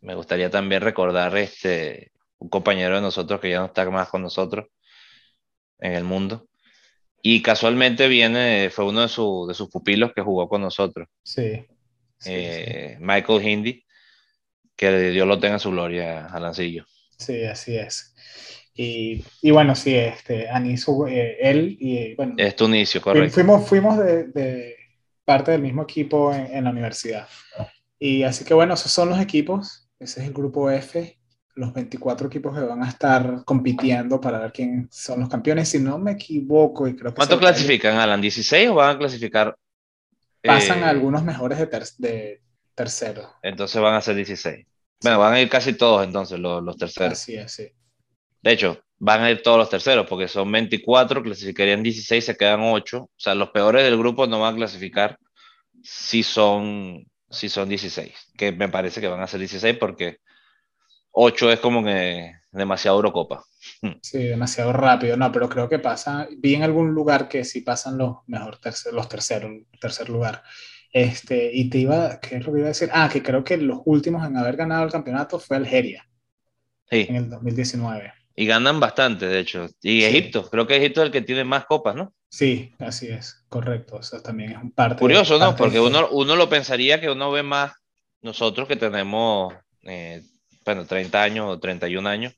[0.00, 4.22] me gustaría también recordar este, un compañero de nosotros que ya no está más con
[4.22, 4.66] nosotros,
[5.78, 6.46] en el mundo.
[7.28, 11.08] Y casualmente viene, fue uno de, de sus pupilos que jugó con nosotros.
[11.24, 11.66] Sí.
[12.24, 13.84] Eh, Michael Hindi,
[14.76, 16.86] que Dios lo tenga en su gloria, Alancillo.
[17.18, 18.14] Sí, así es.
[18.76, 22.34] Y, y, bueno, sí, este, Anis, eh, él y bueno.
[22.38, 23.34] Es Tunicio, correcto.
[23.34, 24.76] Fuimos, fuimos de, de
[25.24, 27.26] parte del mismo equipo en, en, la universidad.
[27.98, 29.90] Y así que bueno, esos son los equipos.
[29.98, 31.18] Ese es el grupo F.
[31.56, 35.68] Los 24 equipos que van a estar compitiendo para ver quién son los campeones.
[35.68, 37.16] Si no me equivoco, y creo que.
[37.16, 38.22] ¿Cuánto clasifican, Alan?
[38.22, 39.56] ¿16 o van a clasificar?
[40.42, 41.66] Pasan a eh, algunos mejores de,
[41.98, 42.40] de
[42.74, 43.34] tercero.
[43.42, 44.66] Entonces van a ser 16.
[45.02, 47.12] Bueno, van a ir casi todos entonces los, los terceros.
[47.12, 47.68] Así es, sí.
[48.42, 52.60] De hecho, van a ir todos los terceros porque son 24, clasificarían 16, se quedan
[52.62, 52.98] 8.
[52.98, 55.18] O sea, los peores del grupo no van a clasificar
[55.82, 60.18] si son, si son 16, que me parece que van a ser 16 porque
[61.18, 63.42] 8 es como que demasiado Eurocopa.
[64.02, 67.96] Sí, demasiado rápido, no, pero creo que pasa, vi en algún lugar que sí pasan
[67.96, 69.50] los mejor tercer, los terceros,
[69.80, 70.42] tercer lugar.
[70.92, 72.90] Este, y te iba, ¿qué es lo que iba a decir?
[72.92, 76.06] Ah, que creo que los últimos en haber ganado el campeonato fue Algeria.
[76.90, 77.06] Sí.
[77.08, 78.12] En el 2019.
[78.36, 79.66] Y ganan bastante, de hecho.
[79.80, 82.12] Y Egipto, creo que Egipto es el que tiene más copas, ¿no?
[82.28, 84.00] Sí, así es, correcto.
[84.00, 85.00] Eso también es un parte.
[85.00, 85.56] Curioso, ¿no?
[85.56, 87.72] Porque uno, uno lo pensaría que uno ve más
[88.20, 90.22] nosotros que tenemos, eh,
[90.66, 92.34] bueno, 30 años o 31 años.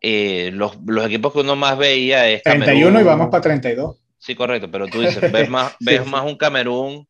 [0.00, 2.42] Eh, los, los, equipos que uno más veía es.
[2.42, 3.96] 31 y vamos para 32.
[4.18, 7.08] Sí, correcto, pero tú dices, ves más, ves más un Camerún,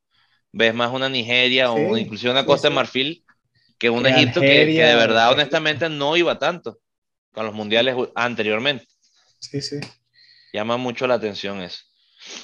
[0.53, 3.25] ves más una Nigeria o inclusive una Costa de Marfil
[3.79, 6.81] que un Egipto que, que, de verdad, honestamente, no iba tanto
[7.33, 8.87] con los mundiales anteriormente.
[9.39, 9.79] Sí, sí.
[10.53, 11.85] Llama mucho la atención eso.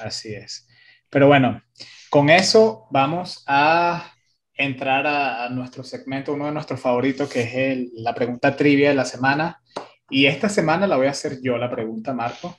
[0.01, 0.67] Así es.
[1.11, 1.63] Pero bueno,
[2.09, 4.14] con eso vamos a
[4.57, 8.95] entrar a, nuestro segmento, uno de nuestros favoritos, que es el, la pregunta trivia de
[8.95, 9.61] la semana.
[10.11, 12.57] Y esta semana la voy a hacer yo, la pregunta, Marco.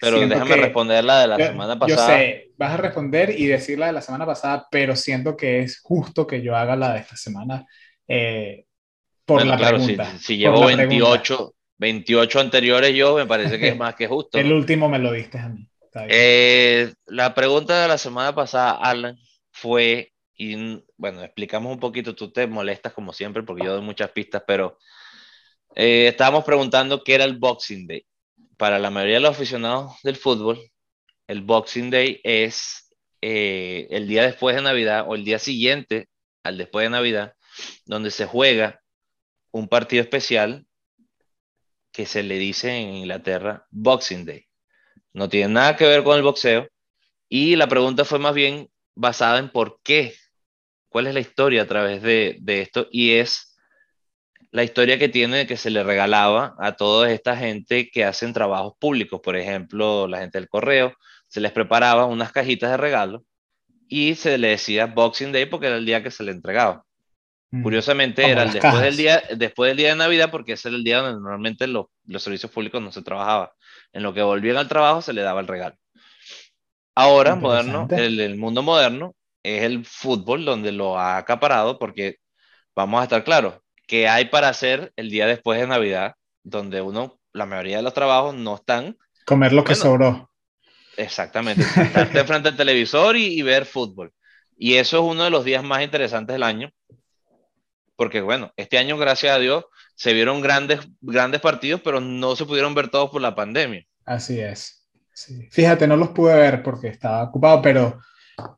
[0.00, 2.18] Pero déjame responder la de la semana pasada.
[2.18, 5.60] Yo sé, vas a responder y decir la de la semana pasada, pero siento que
[5.60, 7.64] es justo que yo haga la de esta semana.
[8.08, 8.64] Eh,
[9.24, 10.12] por la claro, pregunta.
[10.18, 14.38] Si, si llevo 28, 28 anteriores yo, me parece que es más que justo.
[14.38, 15.68] El último me lo diste a mí.
[16.08, 19.16] Eh, la pregunta de la semana pasada, Alan,
[19.50, 24.10] fue, y bueno, explicamos un poquito, tú te molestas como siempre porque yo doy muchas
[24.10, 24.78] pistas, pero
[25.74, 28.06] eh, estábamos preguntando qué era el Boxing Day.
[28.56, 30.60] Para la mayoría de los aficionados del fútbol,
[31.26, 36.08] el Boxing Day es eh, el día después de Navidad o el día siguiente
[36.42, 37.34] al después de Navidad,
[37.86, 38.80] donde se juega
[39.52, 40.66] un partido especial
[41.92, 44.46] que se le dice en Inglaterra Boxing Day.
[45.12, 46.68] No tiene nada que ver con el boxeo.
[47.28, 50.14] Y la pregunta fue más bien basada en por qué,
[50.92, 52.86] cuál es la historia a través de, de esto.
[52.90, 53.56] Y es
[54.52, 58.74] la historia que tiene que se le regalaba a toda esta gente que hacen trabajos
[58.78, 59.20] públicos.
[59.24, 60.94] Por ejemplo, la gente del correo,
[61.26, 63.24] se les preparaba unas cajitas de regalo
[63.88, 66.84] y se le decía Boxing Day porque era el día que se le entregaba.
[67.62, 70.84] Curiosamente era el después del, día, después del día de Navidad porque ese era el
[70.84, 73.52] día donde normalmente los, los servicios públicos no se trabajaba.
[73.92, 75.76] En lo que volvían al trabajo se le daba el regalo.
[76.94, 82.16] Ahora, moderno, el, el, mundo moderno es el fútbol donde lo ha acaparado porque
[82.74, 87.18] vamos a estar claros, que hay para hacer el día después de Navidad donde uno,
[87.32, 88.96] la mayoría de los trabajos no están...
[89.24, 90.30] Comer lo que sobró.
[90.96, 94.12] Exactamente, estarte frente al televisor y, y ver fútbol.
[94.56, 96.70] Y eso es uno de los días más interesantes del año
[98.02, 99.64] porque bueno, este año, gracias a Dios,
[99.94, 103.86] se vieron grandes, grandes partidos, pero no se pudieron ver todos por la pandemia.
[104.04, 104.88] Así es.
[105.50, 108.00] Fíjate, no los pude ver porque estaba ocupado, pero,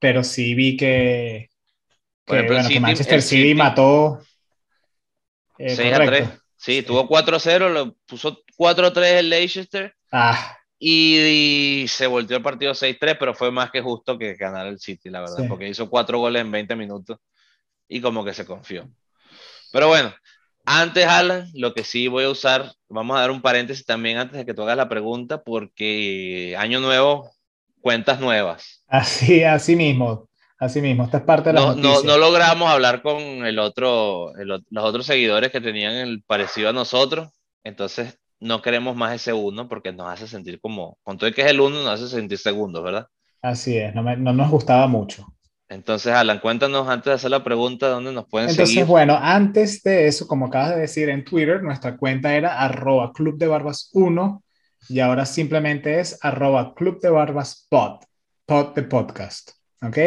[0.00, 1.50] pero sí vi que,
[2.26, 4.20] que, Manchester City, mató.
[5.58, 6.28] 6 eh, a 3.
[6.56, 9.94] Sí, tuvo 4-0, lo puso 4-3 el Leicester.
[10.10, 10.56] Ah.
[10.78, 15.10] Y, se volteó el partido 6-3, pero fue más que justo que ganar el City,
[15.10, 17.18] la verdad, porque hizo 4 goles en 20 minutos
[17.88, 18.88] y como que se confió.
[19.72, 20.14] Pero bueno,
[20.64, 24.38] antes, Alan, lo que sí voy a usar, vamos a dar un paréntesis también antes
[24.38, 27.30] de que tú hagas la pregunta, porque año nuevo,
[27.80, 28.83] cuentas nuevas.
[28.94, 33.02] Así, así mismo, así mismo, esta es parte de la no, no, no, logramos hablar
[33.02, 37.28] con el otro, los otros seguidores que tenían el parecido a nosotros,
[37.64, 41.42] entonces no queremos más ese uno porque nos hace sentir como, con todo el que
[41.42, 43.08] es el uno, nos hace sentir segundos, ¿verdad?
[43.42, 45.26] Así es, no, no nos gustaba mucho.
[45.68, 48.60] Entonces, Alan, cuéntanos antes de hacer la pregunta dónde nos pueden seguir.
[48.60, 53.12] Entonces, bueno, antes de eso, como acabas de decir en Twitter, nuestra cuenta era arroba
[53.12, 54.44] club de barbas 1
[54.88, 58.04] y ahora simplemente es arroba club de barbas pod,
[58.46, 59.52] pod de podcast.
[59.82, 59.98] ¿Ok?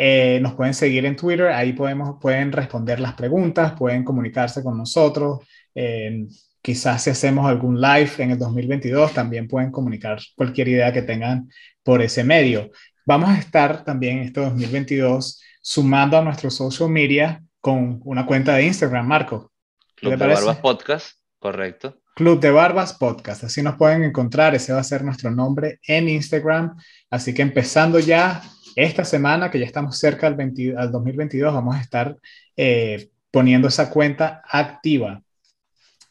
[0.00, 4.78] Eh, nos pueden seguir en Twitter, ahí podemos, pueden responder las preguntas, pueden comunicarse con
[4.78, 5.40] nosotros,
[5.74, 6.24] eh,
[6.62, 11.50] quizás si hacemos algún live en el 2022, también pueden comunicar cualquier idea que tengan
[11.82, 12.70] por ese medio.
[13.04, 18.54] Vamos a estar también en este 2022 sumando a nuestro social media con una cuenta
[18.54, 19.50] de Instagram, Marco.
[19.96, 21.97] Club de Barbas Podcast, correcto.
[22.18, 26.08] Club de Barbas Podcast, así nos pueden encontrar, ese va a ser nuestro nombre en
[26.08, 26.76] Instagram.
[27.08, 28.42] Así que empezando ya
[28.74, 32.16] esta semana, que ya estamos cerca al, 2022, vamos a estar
[32.56, 35.22] eh, poniendo esa cuenta activa.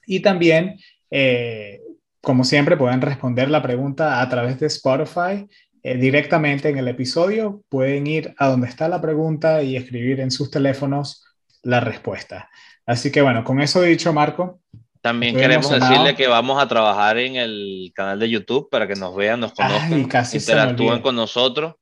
[0.05, 0.79] Y también,
[1.11, 1.81] eh,
[2.21, 5.45] como siempre, pueden responder la pregunta a través de Spotify
[5.83, 7.63] eh, directamente en el episodio.
[7.67, 11.25] Pueden ir a donde está la pregunta y escribir en sus teléfonos
[11.63, 12.49] la respuesta.
[12.85, 14.61] Así que bueno, con eso dicho, Marco.
[15.01, 19.15] También queremos decirle que vamos a trabajar en el canal de YouTube para que nos
[19.15, 21.75] vean, nos conozcan, interactúen con nosotros,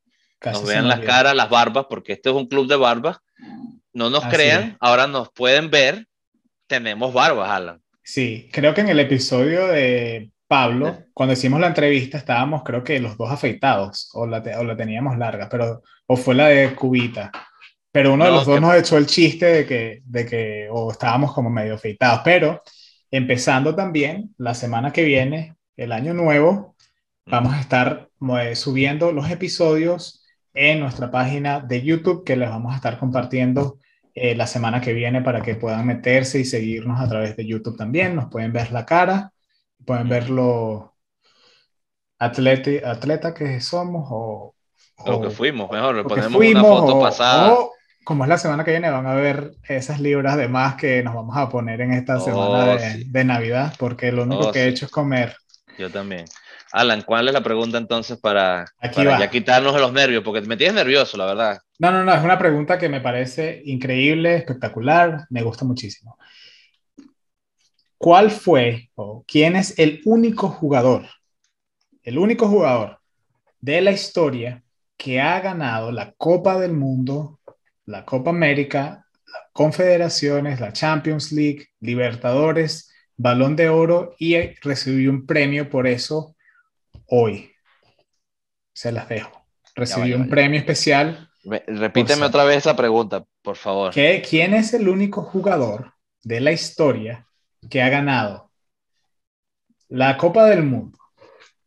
[0.44, 3.18] nos vean las caras, las barbas, porque este es un club de barbas.
[3.94, 6.08] No nos crean, ahora nos pueden ver.
[6.68, 7.82] Tenemos barbas, Alan.
[8.04, 13.00] Sí, creo que en el episodio de Pablo, cuando hicimos la entrevista, estábamos, creo que
[13.00, 17.32] los dos afeitados, o la, o la teníamos larga, pero, o fue la de Cubita.
[17.92, 21.34] Pero uno de los dos nos echó el chiste de que, de que o estábamos
[21.34, 22.22] como medio afeitados.
[22.26, 22.62] Pero
[23.16, 26.76] empezando también la semana que viene, el año nuevo,
[27.26, 28.10] vamos a estar
[28.56, 33.80] subiendo los episodios en nuestra página de YouTube que les vamos a estar compartiendo
[34.14, 37.78] eh, la semana que viene para que puedan meterse y seguirnos a través de YouTube
[37.78, 38.16] también.
[38.16, 39.32] Nos pueden ver la cara,
[39.86, 40.96] pueden ver lo
[42.20, 44.56] atleta, atleta que somos o,
[45.06, 47.56] lo que fuimos, mejor, le ponemos una foto pasada
[48.06, 51.16] como es la semana que viene, van a ver esas libras de más que nos
[51.16, 54.68] vamos a poner en esta semana oh, de, Navidad, porque lo único oh, que he
[54.68, 55.36] hecho es comer.
[55.78, 56.26] Yo también.
[56.72, 60.24] Alan, ¿cuál es la pregunta entonces para, ya quitarnos de los nervios?
[60.24, 61.60] Porque me tienes nervioso, la verdad.
[61.80, 66.18] No, no, no, es una pregunta que me parece increíble, espectacular, me gusta muchísimo.
[67.98, 71.08] ¿Cuál fue o quién es el único jugador,
[72.04, 73.00] el único jugador
[73.62, 74.64] de la historia
[74.96, 77.40] que ha ganado la Copa del Mundo
[77.86, 85.26] la Copa América, la Confederaciones, la Champions League, Libertadores, Balón de Oro y recibió un
[85.26, 86.36] premio por eso
[87.08, 87.52] hoy.
[88.74, 89.46] Se las dejo.
[89.76, 91.30] Recibió un premio especial.
[91.68, 93.94] Repíteme otra vez esa pregunta, por favor.
[93.94, 97.28] ¿Quién es el único jugador de la historia
[97.70, 98.52] que ha ganado
[99.90, 100.98] la Copa del Mundo,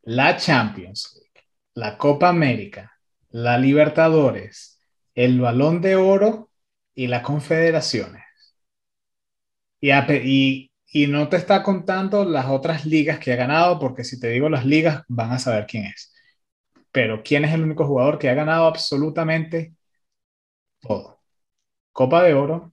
[0.02, 2.92] la Champions League, la Copa América,
[3.30, 4.77] la Libertadores,
[5.18, 6.48] el balón de oro
[6.94, 8.22] y las confederaciones.
[9.80, 14.20] Y, y, y, no te está contando las otras ligas que ha ganado, porque si
[14.20, 16.14] te digo las ligas, van a saber quién es.
[16.92, 19.74] Pero ¿quién es el único jugador que ha ganado absolutamente
[20.80, 21.20] todo?
[21.90, 22.72] Copa de oro.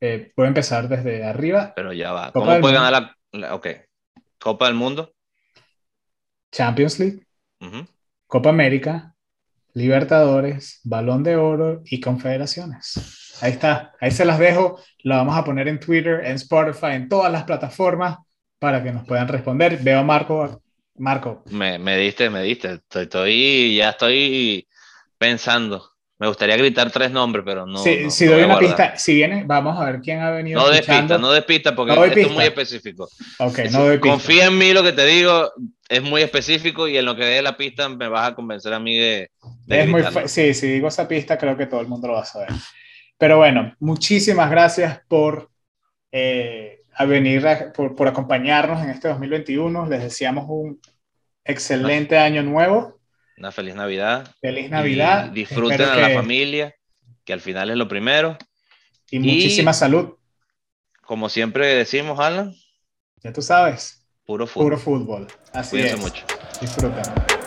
[0.00, 1.72] Eh, puede empezar desde arriba.
[1.74, 2.30] Pero ya va.
[2.30, 3.66] ¿Cómo puede ganar la, Ok.
[4.38, 5.12] Copa del Mundo?
[6.52, 7.26] Champions League.
[8.28, 9.09] Copa América.
[9.74, 13.36] Libertadores, Balón de Oro y Confederaciones.
[13.40, 14.80] Ahí está, ahí se las dejo.
[15.02, 18.18] Lo vamos a poner en Twitter, en Spotify, en todas las plataformas
[18.58, 19.78] para que nos puedan responder.
[19.78, 20.62] Veo a Marco.
[20.96, 21.42] Marco.
[21.50, 22.80] Me, me diste, me diste.
[22.94, 24.68] Estoy, ya estoy
[25.16, 25.90] pensando.
[26.20, 27.78] Me gustaría gritar tres nombres, pero no.
[27.78, 30.60] si doy una pista, si viene, vamos a ver quién ha venido.
[30.60, 33.08] No despista, no despista, porque esto es muy específico.
[33.38, 34.10] Ok, no doy pista.
[34.10, 35.50] Confía en mí, lo que te digo
[35.88, 38.78] es muy específico y en lo que dé la pista me vas a convencer a
[38.78, 39.30] mí de.
[39.66, 42.26] es muy sí, si digo esa pista, creo que todo el mundo lo va a
[42.26, 42.50] saber.
[43.16, 45.48] Pero bueno, muchísimas gracias por
[46.12, 49.86] eh, venir, por, por acompañarnos en este 2021.
[49.86, 50.78] Les deseamos un
[51.46, 52.99] excelente año nuevo
[53.40, 54.34] una feliz Navidad.
[54.40, 55.30] Feliz Navidad.
[55.30, 56.74] disfruten a la familia,
[57.24, 58.36] que al final es lo primero.
[59.10, 60.14] Y, muchísima salud.
[61.00, 62.54] Como siempre decimos, Alan.
[63.22, 64.06] Ya tú sabes.
[64.26, 64.66] Puro fútbol.
[64.66, 65.26] Puro fútbol.
[65.54, 66.00] Así Cuídense es.
[66.00, 66.24] mucho.
[66.60, 67.39] Disfruten.